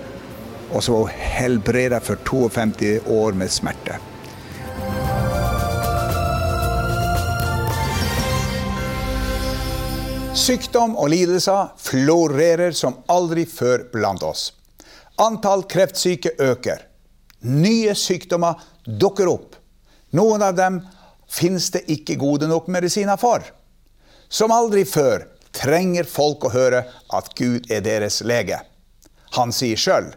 og 0.73 0.83
så 0.83 0.93
var 0.93 1.01
hun 1.01 1.21
helbreda 1.37 2.01
for 2.01 2.17
52 2.25 3.01
år 3.13 3.37
med 3.37 3.53
smerte. 3.53 3.99
Sykdom 10.43 10.97
og 10.99 11.13
lidelser 11.13 11.69
florerer 11.79 12.73
som 12.75 12.97
aldri 13.13 13.45
før 13.47 13.85
blant 13.93 14.25
oss. 14.27 14.49
Antall 15.23 15.63
kreftsyke 15.71 16.33
øker. 16.43 16.81
Nye 17.47 17.95
sykdommer 17.95 18.59
dukker 18.87 19.31
opp. 19.31 19.55
Noen 20.11 20.43
av 20.43 20.57
dem 20.59 20.81
finnes 21.31 21.69
det 21.71 21.85
ikke 21.95 22.17
gode 22.19 22.49
nok 22.51 22.67
medisiner 22.75 23.21
for. 23.23 23.45
Som 24.27 24.51
aldri 24.51 24.83
før 24.89 25.29
trenger 25.55 26.11
folk 26.11 26.49
å 26.49 26.53
høre 26.57 26.83
at 27.15 27.31
Gud 27.39 27.71
er 27.71 27.87
deres 27.87 28.19
lege. 28.27 28.59
Han 29.39 29.55
sier 29.55 29.79
sjøl 29.79 30.11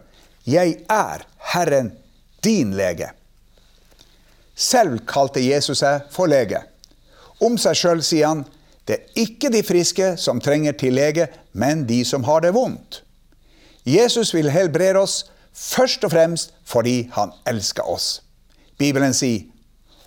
'Jeg 0.45 0.85
er 0.89 1.27
Herren, 1.53 1.93
din 2.41 2.73
lege'. 2.73 3.13
Selv 4.55 5.05
kalte 5.05 5.39
Jesus 5.39 5.79
seg 5.79 6.09
for 6.09 6.25
lege. 6.27 6.63
Om 7.41 7.57
seg 7.57 7.75
sjøl 7.75 8.01
sier 8.01 8.27
han 8.27 8.45
det 8.85 8.97
er 8.97 9.23
ikke 9.25 9.49
de 9.49 9.63
friske 9.65 10.13
som 10.21 10.41
trenger 10.41 10.75
til 10.77 10.93
lege, 10.93 11.27
men 11.53 11.85
de 11.89 12.03
som 12.05 12.23
har 12.27 12.43
det 12.45 12.53
vondt. 12.53 13.01
Jesus 13.85 14.33
vil 14.33 14.49
helbrede 14.53 15.01
oss 15.01 15.23
først 15.53 16.03
og 16.05 16.13
fremst 16.13 16.53
fordi 16.65 17.09
han 17.13 17.33
elsker 17.49 17.85
oss. 17.89 18.21
Bibelen 18.77 19.13
sier 19.13 19.45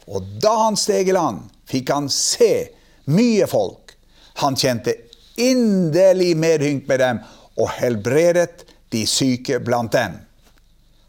og 0.08 0.24
da 0.40 0.54
han 0.64 0.76
steg 0.80 1.10
i 1.10 1.12
land, 1.12 1.42
fikk 1.68 1.90
han 1.92 2.08
se 2.12 2.70
mye 3.12 3.44
folk. 3.48 3.92
Han 4.40 4.56
kjente 4.56 4.94
inderlig 5.38 6.32
medynk 6.38 6.88
med 6.88 7.02
dem 7.02 7.20
og 7.58 7.68
helbredet 7.76 8.64
de 8.92 9.04
syke 9.06 9.58
blant 9.60 9.92
dem. 9.92 10.16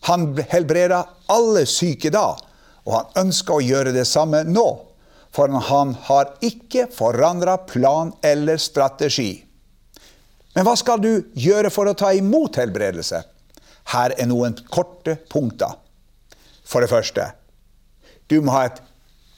Han 0.10 0.34
helbreda 0.52 1.04
alle 1.32 1.66
syke 1.70 2.12
da, 2.12 2.34
og 2.88 2.94
han 2.96 3.26
ønsker 3.28 3.56
å 3.56 3.64
gjøre 3.64 3.96
det 3.96 4.08
samme 4.08 4.44
nå. 4.48 4.68
For 5.40 5.48
han 5.48 5.94
har 6.10 6.34
ikke 6.44 6.90
forandra 6.92 7.54
plan 7.64 8.10
eller 8.28 8.58
strategi. 8.60 9.46
Men 10.52 10.66
hva 10.68 10.74
skal 10.76 11.00
du 11.00 11.14
gjøre 11.32 11.72
for 11.72 11.88
å 11.88 11.96
ta 11.96 12.10
imot 12.12 12.60
helbredelse? 12.60 13.22
Her 13.94 14.16
er 14.20 14.28
noen 14.28 14.58
korte 14.68 15.16
punkter. 15.32 15.78
For 16.68 16.84
det 16.84 16.92
første, 16.92 17.30
du 18.28 18.42
må 18.44 18.58
ha 18.58 18.66
et 18.68 18.84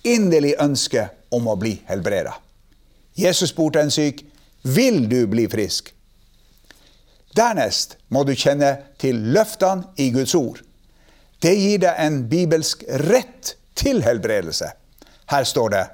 inderlig 0.09 0.55
ønske 0.65 1.05
om 1.29 1.45
å 1.45 1.55
bli 1.61 1.75
helbreda. 1.85 2.33
Jesus 3.13 3.53
spurte 3.53 3.85
en 3.85 3.93
syk, 3.93 4.25
'Vil 4.63 5.05
du 5.05 5.27
bli 5.27 5.45
frisk?' 5.47 5.93
Dernest 7.37 7.97
må 8.09 8.23
du 8.25 8.33
kjenne 8.33 8.73
til 8.97 9.21
løftene 9.37 9.93
i 9.97 10.09
Guds 10.09 10.33
ord. 10.35 10.61
Det 11.41 11.55
gir 11.57 11.77
deg 11.77 11.93
en 11.97 12.23
bibelsk 12.27 12.83
rett 12.89 13.55
til 13.75 14.01
helbredelse. 14.01 14.80
Her 15.31 15.47
står 15.47 15.73
det 15.73 15.85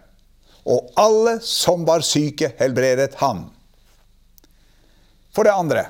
og 0.68 0.92
alle 1.00 1.38
som 1.44 1.86
var 1.88 2.04
syke, 2.04 2.52
helbredet 2.60 3.16
han. 3.22 3.46
For 5.36 5.48
det 5.48 5.56
andre, 5.56 5.86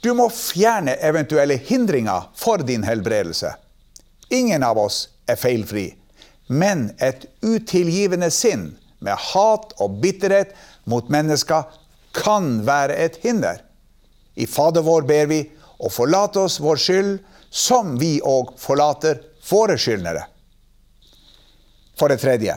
du 0.00 0.14
må 0.16 0.30
fjerne 0.32 0.94
eventuelle 1.04 1.58
hindringer 1.60 2.30
for 2.36 2.64
din 2.64 2.86
helbredelse. 2.86 3.52
Ingen 4.32 4.64
av 4.64 4.78
oss 4.80 5.02
er 5.28 5.36
feilfri, 5.36 5.90
men 6.46 6.88
et 6.96 7.26
utilgivende 7.44 8.30
sinn 8.32 8.70
med 9.04 9.20
hat 9.32 9.74
og 9.80 10.00
bitterhet 10.00 10.54
mot 10.88 11.12
mennesker 11.12 11.68
kan 12.16 12.62
være 12.64 12.96
et 13.04 13.20
hinder. 13.20 13.60
I 14.34 14.48
Fader 14.48 14.86
vår 14.86 15.04
ber 15.08 15.28
vi, 15.28 15.42
å 15.80 15.92
forlate 15.92 16.40
oss 16.40 16.58
vår 16.60 16.80
skyld, 16.80 17.14
som 17.50 17.96
vi 18.00 18.18
òg 18.24 18.54
forlater 18.60 19.20
våre 19.50 19.76
skyldnere. 19.80 20.24
For 22.00 22.08
det 22.08 22.22
tredje, 22.22 22.56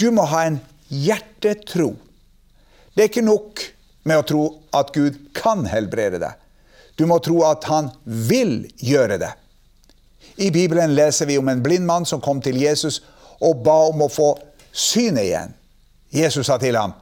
du 0.00 0.08
må 0.16 0.24
ha 0.32 0.46
en 0.48 0.56
hjertetro. 0.88 1.90
Det 2.94 3.04
er 3.04 3.10
ikke 3.10 3.24
nok 3.26 3.60
med 4.08 4.22
å 4.22 4.24
tro 4.26 4.44
at 4.72 4.94
Gud 4.96 5.18
kan 5.36 5.66
helbrede 5.68 6.22
deg. 6.22 6.38
Du 6.96 7.04
må 7.08 7.18
tro 7.24 7.42
at 7.44 7.66
han 7.68 7.90
vil 8.04 8.62
gjøre 8.80 9.18
det. 9.20 9.32
I 10.40 10.48
Bibelen 10.54 10.94
leser 10.96 11.28
vi 11.28 11.36
om 11.36 11.50
en 11.52 11.60
blind 11.64 11.84
mann 11.88 12.08
som 12.08 12.22
kom 12.24 12.40
til 12.40 12.56
Jesus 12.60 13.02
og 13.44 13.60
ba 13.66 13.76
om 13.90 14.06
å 14.06 14.12
få 14.12 14.30
synet 14.72 15.26
igjen. 15.26 15.52
Jesus 16.12 16.48
sa 16.48 16.56
til 16.58 16.76
ham, 16.76 16.92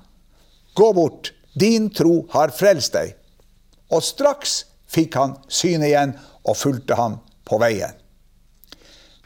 'Gå 0.74 0.92
bort, 0.94 1.32
din 1.54 1.90
tro 1.90 2.26
har 2.30 2.50
frelst 2.50 2.92
deg.' 2.92 3.14
Og 3.90 4.02
straks 4.02 4.64
fikk 4.86 5.14
han 5.14 5.36
synet 5.48 5.90
igjen 5.90 6.18
og 6.44 6.56
fulgte 6.56 6.94
ham 6.94 7.18
på 7.44 7.58
veien. 7.58 7.99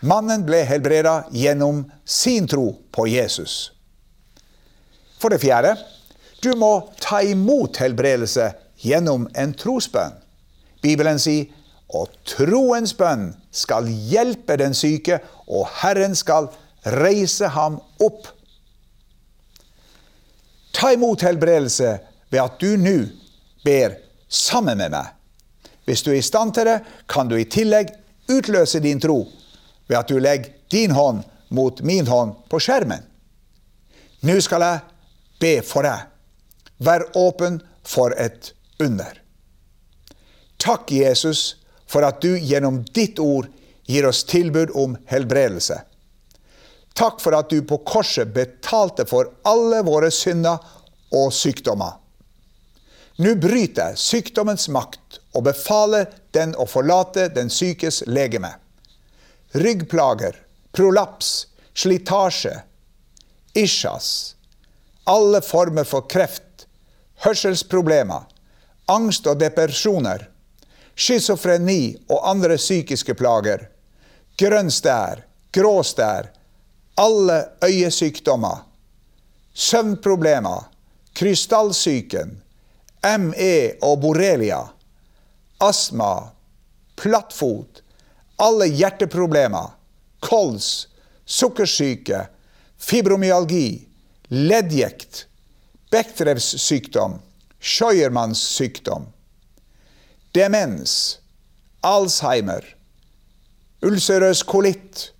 Mannen 0.05 0.45
ble 0.45 0.61
helbreda 0.69 1.25
gjennom 1.33 1.85
sin 2.05 2.49
tro 2.49 2.67
på 2.93 3.07
Jesus. 3.09 3.73
For 5.19 5.33
det 5.33 5.41
fjerde, 5.41 5.79
du 6.45 6.53
må 6.61 6.91
ta 7.01 7.23
imot 7.25 7.79
helbredelse 7.81 8.51
gjennom 8.85 9.25
en 9.33 9.55
trosbønn. 9.57 10.19
Bibelen 10.85 11.17
sier 11.23 11.49
og 11.95 12.11
troens 12.29 12.93
bønn 12.99 13.31
skal 13.55 13.89
hjelpe 13.89 14.57
den 14.61 14.75
syke, 14.77 15.21
og 15.49 15.69
Herren 15.81 16.17
skal 16.19 16.51
reise 17.01 17.49
ham 17.55 17.79
opp. 18.03 18.27
Ta 20.75 20.91
imot 20.93 21.23
helbredelse 21.25 21.95
ved 22.33 22.43
at 22.43 22.59
du 22.61 22.75
nå 22.81 22.97
ber 23.65 23.97
sammen 24.29 24.81
med 24.81 24.93
meg. 24.93 25.13
Hvis 25.85 26.03
du 26.03 26.11
er 26.13 26.19
i 26.19 26.27
stand 26.27 26.53
til 26.57 26.69
det, 26.69 26.79
kan 27.09 27.31
du 27.31 27.37
i 27.39 27.49
tillegg 27.49 27.93
utløse 28.33 28.81
din 28.85 29.01
tro 29.01 29.23
ved 29.89 29.99
at 29.99 30.09
du 30.09 30.19
legger 30.21 30.53
din 30.73 30.95
hånd 30.95 31.23
mot 31.55 31.81
min 31.81 32.07
hånd 32.07 32.35
på 32.51 32.61
skjermen. 32.61 33.03
Nå 34.25 34.39
skal 34.41 34.65
jeg 34.65 34.81
be 35.41 35.55
for 35.67 35.87
deg. 35.87 36.09
Vær 36.85 37.05
åpen 37.19 37.61
for 37.85 38.15
et 38.19 38.53
under. 38.83 39.21
Takk, 40.57 40.91
Jesus, 40.91 41.57
for 41.87 42.07
at 42.07 42.23
du 42.25 42.33
gjennom 42.39 42.83
ditt 42.97 43.21
ord 43.21 43.51
gir 43.85 44.07
oss 44.09 44.25
tilbud 44.25 44.73
om 44.75 44.97
helbredelse. 45.07 45.83
Takk 46.95 47.21
for 47.21 47.37
at 47.37 47.51
du 47.51 47.61
på 47.67 47.83
korset 47.85 48.33
betalte 48.35 49.05
for 49.07 49.35
alle 49.45 49.83
våre 49.85 50.11
synder 50.15 50.63
og 51.13 51.33
sykdommer. 51.35 51.99
Nå 53.19 53.37
bryter 53.39 53.93
jeg 53.93 54.01
sykdommens 54.03 54.67
makt 54.73 55.21
og 55.35 55.45
befaler 55.47 56.09
den 56.35 56.55
å 56.59 56.67
forlate 56.67 57.29
den 57.35 57.51
sykes 57.53 58.03
legeme. 58.11 58.55
Ryggplager, 59.55 60.47
prolaps, 60.73 61.47
slitasje, 61.75 62.63
isjas, 63.55 64.35
alle 65.05 65.41
former 65.43 65.85
for 65.85 66.09
kreft, 66.11 66.67
hørselsproblemer, 67.23 68.25
angst 68.91 69.29
og 69.31 69.39
depresjoner, 69.39 70.25
schizofreni 70.99 71.95
og 72.09 72.25
andre 72.33 72.57
psykiske 72.59 73.15
plager, 73.15 73.69
grønn 74.43 74.73
stær, 74.75 75.23
grå 75.55 75.77
stær, 75.87 76.33
alle 76.99 77.39
øyesykdommer, 77.63 78.67
søvnproblemer, 79.55 80.67
krystallsyken, 81.15 82.41
ME 83.23 83.55
og 83.87 84.01
borrelia, 84.03 84.65
astma, 85.63 86.13
plattfot, 86.99 87.84
alle 88.37 88.67
hjerteproblemer, 88.67 89.75
kols, 90.21 90.89
sukkersyke, 91.25 92.27
fibromyalgi, 92.79 93.89
leddgikt, 94.29 95.27
Bechdrevs 95.91 96.49
sykdom, 96.59 97.21
Scheuermanns 97.61 98.41
sykdom, 98.57 99.07
demens, 100.35 101.19
Alzheimer, 101.85 102.65
ulcerøs 103.85 104.43
kolitt, 104.43 105.11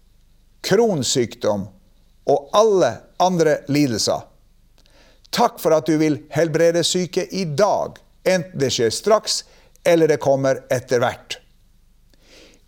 kronsykdom 0.65 1.69
og 2.27 2.49
alle 2.57 2.91
andre 3.23 3.59
lidelser. 3.69 4.25
Takk 5.35 5.61
for 5.61 5.77
at 5.77 5.87
du 5.87 5.99
vil 6.01 6.23
helbrede 6.35 6.83
syke 6.87 7.27
i 7.31 7.45
dag, 7.45 8.01
enten 8.25 8.59
det 8.59 8.73
skjer 8.75 8.93
straks 8.95 9.43
eller 9.85 10.09
det 10.11 10.23
kommer 10.23 10.65
etter 10.73 11.03
hvert. 11.05 11.39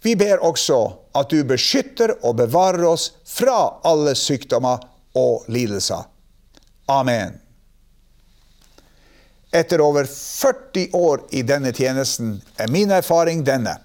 Vi 0.03 0.17
ber 0.17 0.43
også 0.45 0.81
at 1.17 1.31
du 1.33 1.41
beskytter 1.49 2.15
og 2.21 2.37
bevarer 2.43 2.85
oss 2.89 3.11
fra 3.25 3.81
alle 3.87 4.15
sykdommer 4.19 4.83
og 5.17 5.49
lidelser. 5.49 6.05
Amen. 6.93 7.41
Etter 9.57 9.81
over 9.81 10.05
40 10.05 10.89
år 10.93 11.23
i 11.31 11.43
denne 11.47 11.73
tjenesten 11.73 12.37
er 12.61 12.71
min 12.71 12.93
erfaring 12.93 13.45
denne. 13.47 13.79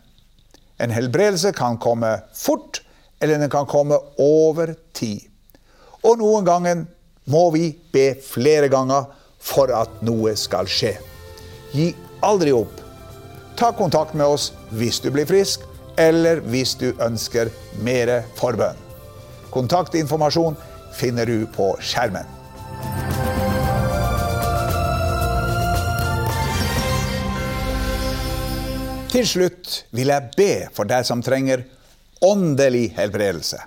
En 0.81 0.91
helbredelse 0.91 1.53
kan 1.55 1.77
komme 1.77 2.09
fort, 2.35 2.81
eller 3.21 3.39
den 3.39 3.49
kan 3.49 3.69
komme 3.69 3.97
over 4.19 4.73
tid. 4.97 5.21
Og 6.03 6.17
noen 6.19 6.45
ganger 6.45 6.85
må 7.29 7.43
vi 7.53 7.69
be 7.93 8.11
flere 8.25 8.67
ganger 8.73 9.07
for 9.41 9.71
at 9.73 10.01
noe 10.05 10.33
skal 10.37 10.69
skje. 10.69 10.95
Gi 11.71 11.91
aldri 12.25 12.53
opp. 12.53 12.81
Ta 13.57 13.71
kontakt 13.77 14.17
med 14.17 14.25
oss 14.25 14.51
hvis 14.73 14.99
du 15.03 15.11
blir 15.13 15.29
frisk, 15.29 15.61
eller 15.99 16.41
hvis 16.51 16.75
du 16.79 16.91
ønsker 17.01 17.51
mer 17.83 18.21
forbønn. 18.39 18.77
Kontaktinformasjon 19.51 20.55
finner 20.95 21.27
du 21.27 21.47
på 21.51 21.73
skjermen. 21.83 22.27
Til 29.11 29.27
slutt 29.27 29.81
vil 29.91 30.07
jeg 30.07 30.31
be 30.37 30.51
for 30.71 30.87
deg 30.87 31.03
som 31.03 31.19
trenger 31.23 31.65
åndelig 32.23 32.93
helbredelse. 32.95 33.59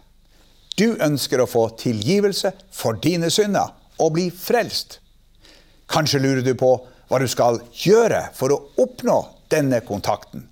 Du 0.80 0.96
ønsker 1.04 1.42
å 1.42 1.50
få 1.50 1.66
tilgivelse 1.78 2.54
for 2.72 2.96
dine 2.96 3.28
synder 3.30 3.74
og 4.00 4.14
bli 4.16 4.30
frelst. 4.32 4.98
Kanskje 5.92 6.22
lurer 6.24 6.42
du 6.46 6.54
på 6.58 6.72
hva 7.10 7.20
du 7.20 7.28
skal 7.28 7.60
gjøre 7.84 8.24
for 8.34 8.54
å 8.54 8.60
oppnå 8.80 9.18
denne 9.52 9.84
kontakten. 9.84 10.48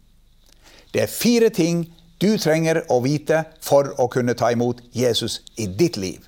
Det 0.92 1.02
er 1.04 1.10
fire 1.10 1.48
ting 1.50 1.86
du 2.22 2.36
trenger 2.38 2.84
å 2.92 3.00
vite 3.02 3.42
for 3.64 3.90
å 4.00 4.06
kunne 4.12 4.36
ta 4.38 4.52
imot 4.54 4.82
Jesus 4.94 5.40
i 5.58 5.66
ditt 5.66 5.96
liv. 5.96 6.20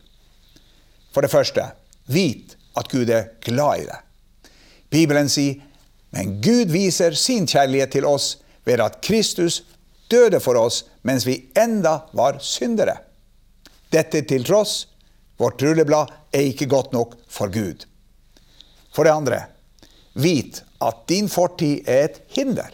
For 1.14 1.22
det 1.22 1.30
første, 1.30 1.68
vit 2.10 2.56
at 2.74 2.90
Gud 2.90 3.12
er 3.12 3.30
glad 3.44 3.84
i 3.84 3.86
deg. 3.86 4.00
Bibelen 4.90 5.30
sier, 5.30 5.60
men 6.14 6.38
Gud 6.42 6.70
viser 6.70 7.14
sin 7.18 7.46
kjærlighet 7.50 7.94
til 7.96 8.06
oss 8.06 8.36
ved 8.66 8.82
at 8.82 9.00
Kristus 9.04 9.62
døde 10.10 10.40
for 10.42 10.58
oss 10.58 10.84
mens 11.06 11.26
vi 11.26 11.40
enda 11.58 12.04
var 12.14 12.38
syndere. 12.42 12.96
Dette 13.90 14.24
til 14.26 14.46
tross, 14.46 14.86
vårt 15.38 15.62
rulleblad 15.62 16.12
er 16.34 16.48
ikke 16.50 16.70
godt 16.70 16.94
nok 16.94 17.16
for 17.30 17.50
Gud. 17.52 17.86
For 18.94 19.06
det 19.06 19.14
andre, 19.14 19.40
vit 20.14 20.62
at 20.82 21.04
din 21.10 21.28
fortid 21.30 21.88
er 21.90 22.08
et 22.08 22.20
hinder. 22.36 22.70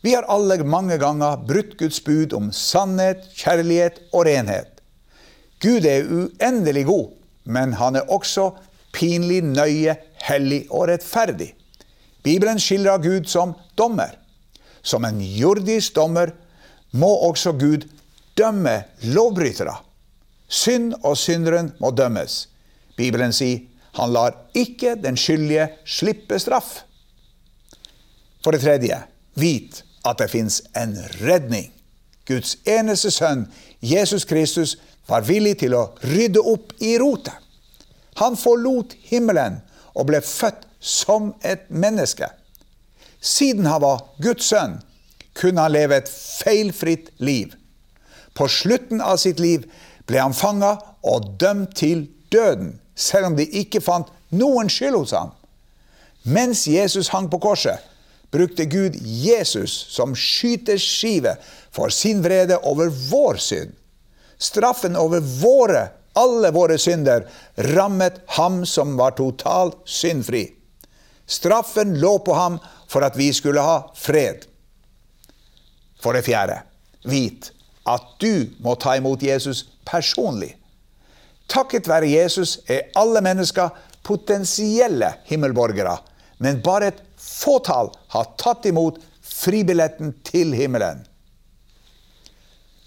Vi 0.00 0.14
har 0.14 0.22
alle 0.30 0.62
mange 0.64 0.98
ganger 0.98 1.40
brutt 1.46 1.74
Guds 1.78 1.98
bud 2.04 2.32
om 2.36 2.52
sannhet, 2.54 3.24
kjærlighet 3.34 3.98
og 4.12 4.28
renhet. 4.28 4.78
Gud 5.58 5.86
er 5.86 6.06
uendelig 6.06 6.84
god, 6.86 7.08
men 7.44 7.72
han 7.74 7.98
er 7.98 8.10
også 8.14 8.52
pinlig 8.94 9.42
nøye, 9.42 9.96
hellig 10.22 10.66
og 10.70 10.86
rettferdig. 10.92 11.50
Bibelen 12.22 12.60
skildrer 12.62 13.02
Gud 13.02 13.26
som 13.26 13.56
dommer. 13.78 14.14
Som 14.82 15.04
en 15.04 15.18
jordisk 15.20 15.96
dommer 15.96 16.30
må 16.94 17.10
også 17.26 17.52
Gud 17.58 17.88
dømme 18.38 18.84
lovbrytere. 19.02 19.74
Synd 20.48 20.94
og 21.02 21.18
synderen 21.18 21.72
må 21.82 21.90
dømmes. 21.90 22.46
Bibelen 22.96 23.34
sier 23.34 23.66
han 23.98 24.14
lar 24.14 24.36
ikke 24.54 24.94
den 25.02 25.18
skyldige 25.18 25.66
slippe 25.88 26.38
straff. 26.38 26.84
For 28.44 28.54
det 28.54 28.62
tredje, 28.62 29.00
vit 29.34 29.82
at 30.08 30.20
det 30.22 30.30
fins 30.32 30.62
en 30.76 30.96
redning. 31.20 31.70
Guds 32.28 32.56
eneste 32.68 33.10
sønn, 33.12 33.46
Jesus 33.80 34.24
Kristus, 34.28 34.76
var 35.08 35.24
villig 35.24 35.58
til 35.62 35.76
å 35.76 35.88
rydde 36.04 36.42
opp 36.44 36.74
i 36.84 36.96
rotet. 37.00 37.34
Han 38.20 38.36
forlot 38.36 38.96
himmelen 39.08 39.60
og 39.94 40.08
ble 40.10 40.20
født 40.24 40.66
som 40.80 41.32
et 41.42 41.68
menneske. 41.70 42.28
Siden 43.20 43.66
han 43.66 43.82
var 43.82 44.04
Guds 44.22 44.50
sønn, 44.50 44.78
kunne 45.38 45.64
han 45.64 45.74
leve 45.74 45.98
et 45.98 46.10
feilfritt 46.10 47.10
liv. 47.22 47.54
På 48.34 48.48
slutten 48.50 49.00
av 49.00 49.18
sitt 49.22 49.40
liv 49.42 49.64
ble 50.06 50.20
han 50.20 50.36
fanga 50.36 50.76
og 51.06 51.34
dømt 51.40 51.76
til 51.78 52.06
døden, 52.32 52.76
selv 52.94 53.30
om 53.30 53.38
de 53.38 53.46
ikke 53.62 53.82
fant 53.82 54.10
noen 54.34 54.70
skyld 54.70 54.98
hos 54.98 55.14
ham. 55.16 55.32
Mens 56.28 56.66
Jesus 56.68 57.10
hang 57.14 57.30
på 57.30 57.40
korset, 57.42 57.78
brukte 58.30 58.64
Gud 58.64 58.96
Jesus 59.00 59.72
som 59.88 60.16
skyteskive 60.16 61.36
for 61.70 61.88
sin 61.88 62.22
vrede 62.22 62.56
over 62.56 62.92
vår 63.10 63.36
synd. 63.36 63.72
Straffen 64.38 64.96
over 64.96 65.20
våre, 65.20 65.88
alle 66.12 66.50
våre 66.50 66.78
synder 66.78 67.26
rammet 67.56 68.20
ham 68.26 68.66
som 68.66 68.96
var 68.96 69.16
totalt 69.18 69.80
syndfri. 69.84 70.46
Straffen 71.26 71.98
lå 72.00 72.18
på 72.18 72.34
ham 72.34 72.58
for 72.88 73.04
at 73.04 73.16
vi 73.16 73.32
skulle 73.32 73.60
ha 73.60 73.82
fred. 73.96 74.46
For 76.00 76.14
det 76.14 76.24
fjerde, 76.28 76.60
vit 77.04 77.50
at 77.88 78.04
du 78.20 78.48
må 78.62 78.76
ta 78.80 78.96
imot 78.96 79.22
Jesus 79.22 79.64
personlig. 79.88 80.54
Takket 81.48 81.88
være 81.88 82.10
Jesus 82.12 82.58
er 82.68 82.90
alle 82.98 83.22
mennesker 83.24 83.72
potensielle 84.04 85.14
himmelborgere, 85.28 85.96
men 86.38 86.62
bare 86.64 86.92
et 86.92 87.00
fåtall 87.18 87.90
har 88.14 88.32
tatt 88.40 88.66
imot 88.68 89.00
fribilletten 89.24 90.14
til 90.26 90.54
himmelen. 90.56 91.04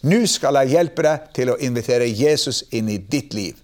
Nå 0.02 0.24
skal 0.26 0.58
jeg 0.62 0.74
hjelpe 0.74 1.06
deg 1.06 1.28
til 1.38 1.52
å 1.54 1.60
invitere 1.62 2.08
Jesus 2.10 2.64
inn 2.74 2.90
i 2.90 2.98
ditt 2.98 3.36
liv. 3.38 3.60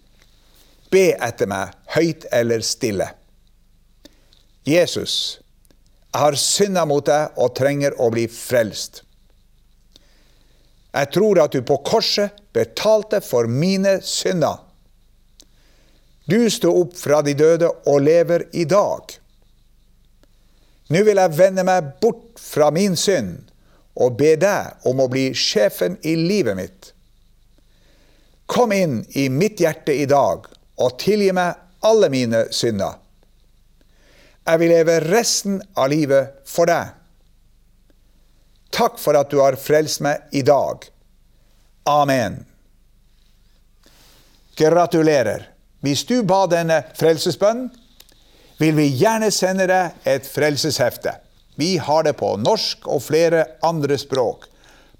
Be 0.93 1.10
etter 1.17 1.50
meg 1.50 1.74
høyt 1.96 2.28
eller 2.32 2.62
stille. 2.63 3.10
Jesus, 4.67 5.39
jeg 6.13 6.22
har 6.22 6.38
synda 6.39 6.86
mot 6.86 7.06
deg 7.06 7.36
og 7.41 7.56
trenger 7.58 7.98
å 8.02 8.12
bli 8.13 8.28
frelst. 8.32 9.02
Jeg 10.98 11.12
tror 11.13 11.41
at 11.43 11.54
du 11.54 11.62
på 11.65 11.78
korset 11.86 12.38
betalte 12.56 13.20
for 13.22 13.50
mine 13.50 13.98
synder. 14.06 14.63
Du 16.28 16.50
sto 16.52 16.74
opp 16.82 16.96
fra 16.98 17.22
de 17.24 17.36
døde 17.38 17.70
og 17.88 18.02
lever 18.04 18.48
i 18.58 18.65
dag. 18.67 19.13
Nå 20.93 21.04
vil 21.04 21.19
jeg 21.19 21.36
vende 21.36 21.65
meg 21.67 21.95
bort 22.02 22.39
fra 22.39 22.69
min 22.71 22.95
synd 23.00 23.50
og 23.97 24.17
be 24.19 24.36
deg 24.39 24.88
om 24.88 25.02
å 25.02 25.10
bli 25.12 25.32
sjefen 25.36 25.97
i 26.06 26.13
livet 26.19 26.58
mitt. 26.58 26.91
Kom 28.47 28.71
inn 28.71 29.02
i 29.19 29.28
mitt 29.30 29.60
hjerte 29.60 29.95
i 29.95 30.06
dag 30.08 30.45
og 30.78 31.00
tilgi 31.02 31.34
meg 31.36 31.58
alle 31.88 32.10
mine 32.13 32.45
synder. 32.56 33.00
Jeg 34.47 34.62
vil 34.62 34.71
leve 34.71 35.00
resten 35.04 35.58
av 35.76 35.89
livet 35.91 36.38
for 36.47 36.69
deg. 36.69 36.93
Takk 38.71 39.00
for 39.02 39.17
at 39.19 39.32
du 39.32 39.41
har 39.41 39.58
frelst 39.60 40.00
meg 40.06 40.23
i 40.32 40.43
dag. 40.45 40.86
Amen. 41.88 42.39
Gratulerer. 44.58 45.50
Hvis 45.84 46.06
du 46.08 46.21
ba 46.28 46.45
denne 46.50 46.80
frelsesbønnen, 46.97 47.69
vil 48.58 48.76
vi 48.78 48.88
gjerne 49.00 49.30
sende 49.34 49.67
deg 49.70 50.08
et 50.08 50.28
frelseshefte. 50.28 51.13
Vi 51.58 51.78
har 51.82 52.06
det 52.06 52.17
på 52.20 52.36
norsk 52.41 52.86
og 52.89 53.02
flere 53.06 53.46
andre 53.65 53.98
språk, 53.98 54.46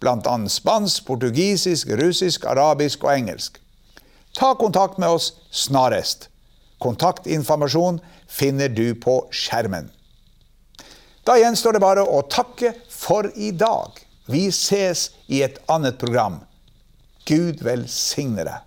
bl.a. 0.02 0.38
spansk, 0.50 1.06
portugisisk, 1.06 1.91
russisk, 2.00 2.46
arabisk 2.50 3.06
og 3.06 3.13
engelsk. 3.13 3.60
Ta 4.38 4.54
kontakt 4.58 4.98
med 5.02 5.10
oss 5.10 5.32
snarest. 5.52 6.30
Kontaktinformasjon 6.82 8.02
finner 8.30 8.70
du 8.70 8.93
på 9.02 9.24
skjermen. 9.34 9.89
Da 11.26 11.38
gjenstår 11.41 11.76
det 11.76 11.84
bare 11.84 12.06
å 12.06 12.22
takke 12.30 12.76
for 12.93 13.30
i 13.36 13.50
dag. 13.52 13.98
Vi 14.30 14.48
ses 14.54 15.10
i 15.28 15.41
et 15.43 15.58
annet 15.72 15.98
program. 16.00 16.41
Gud 17.28 17.63
velsigne 17.65 18.46
deg. 18.48 18.67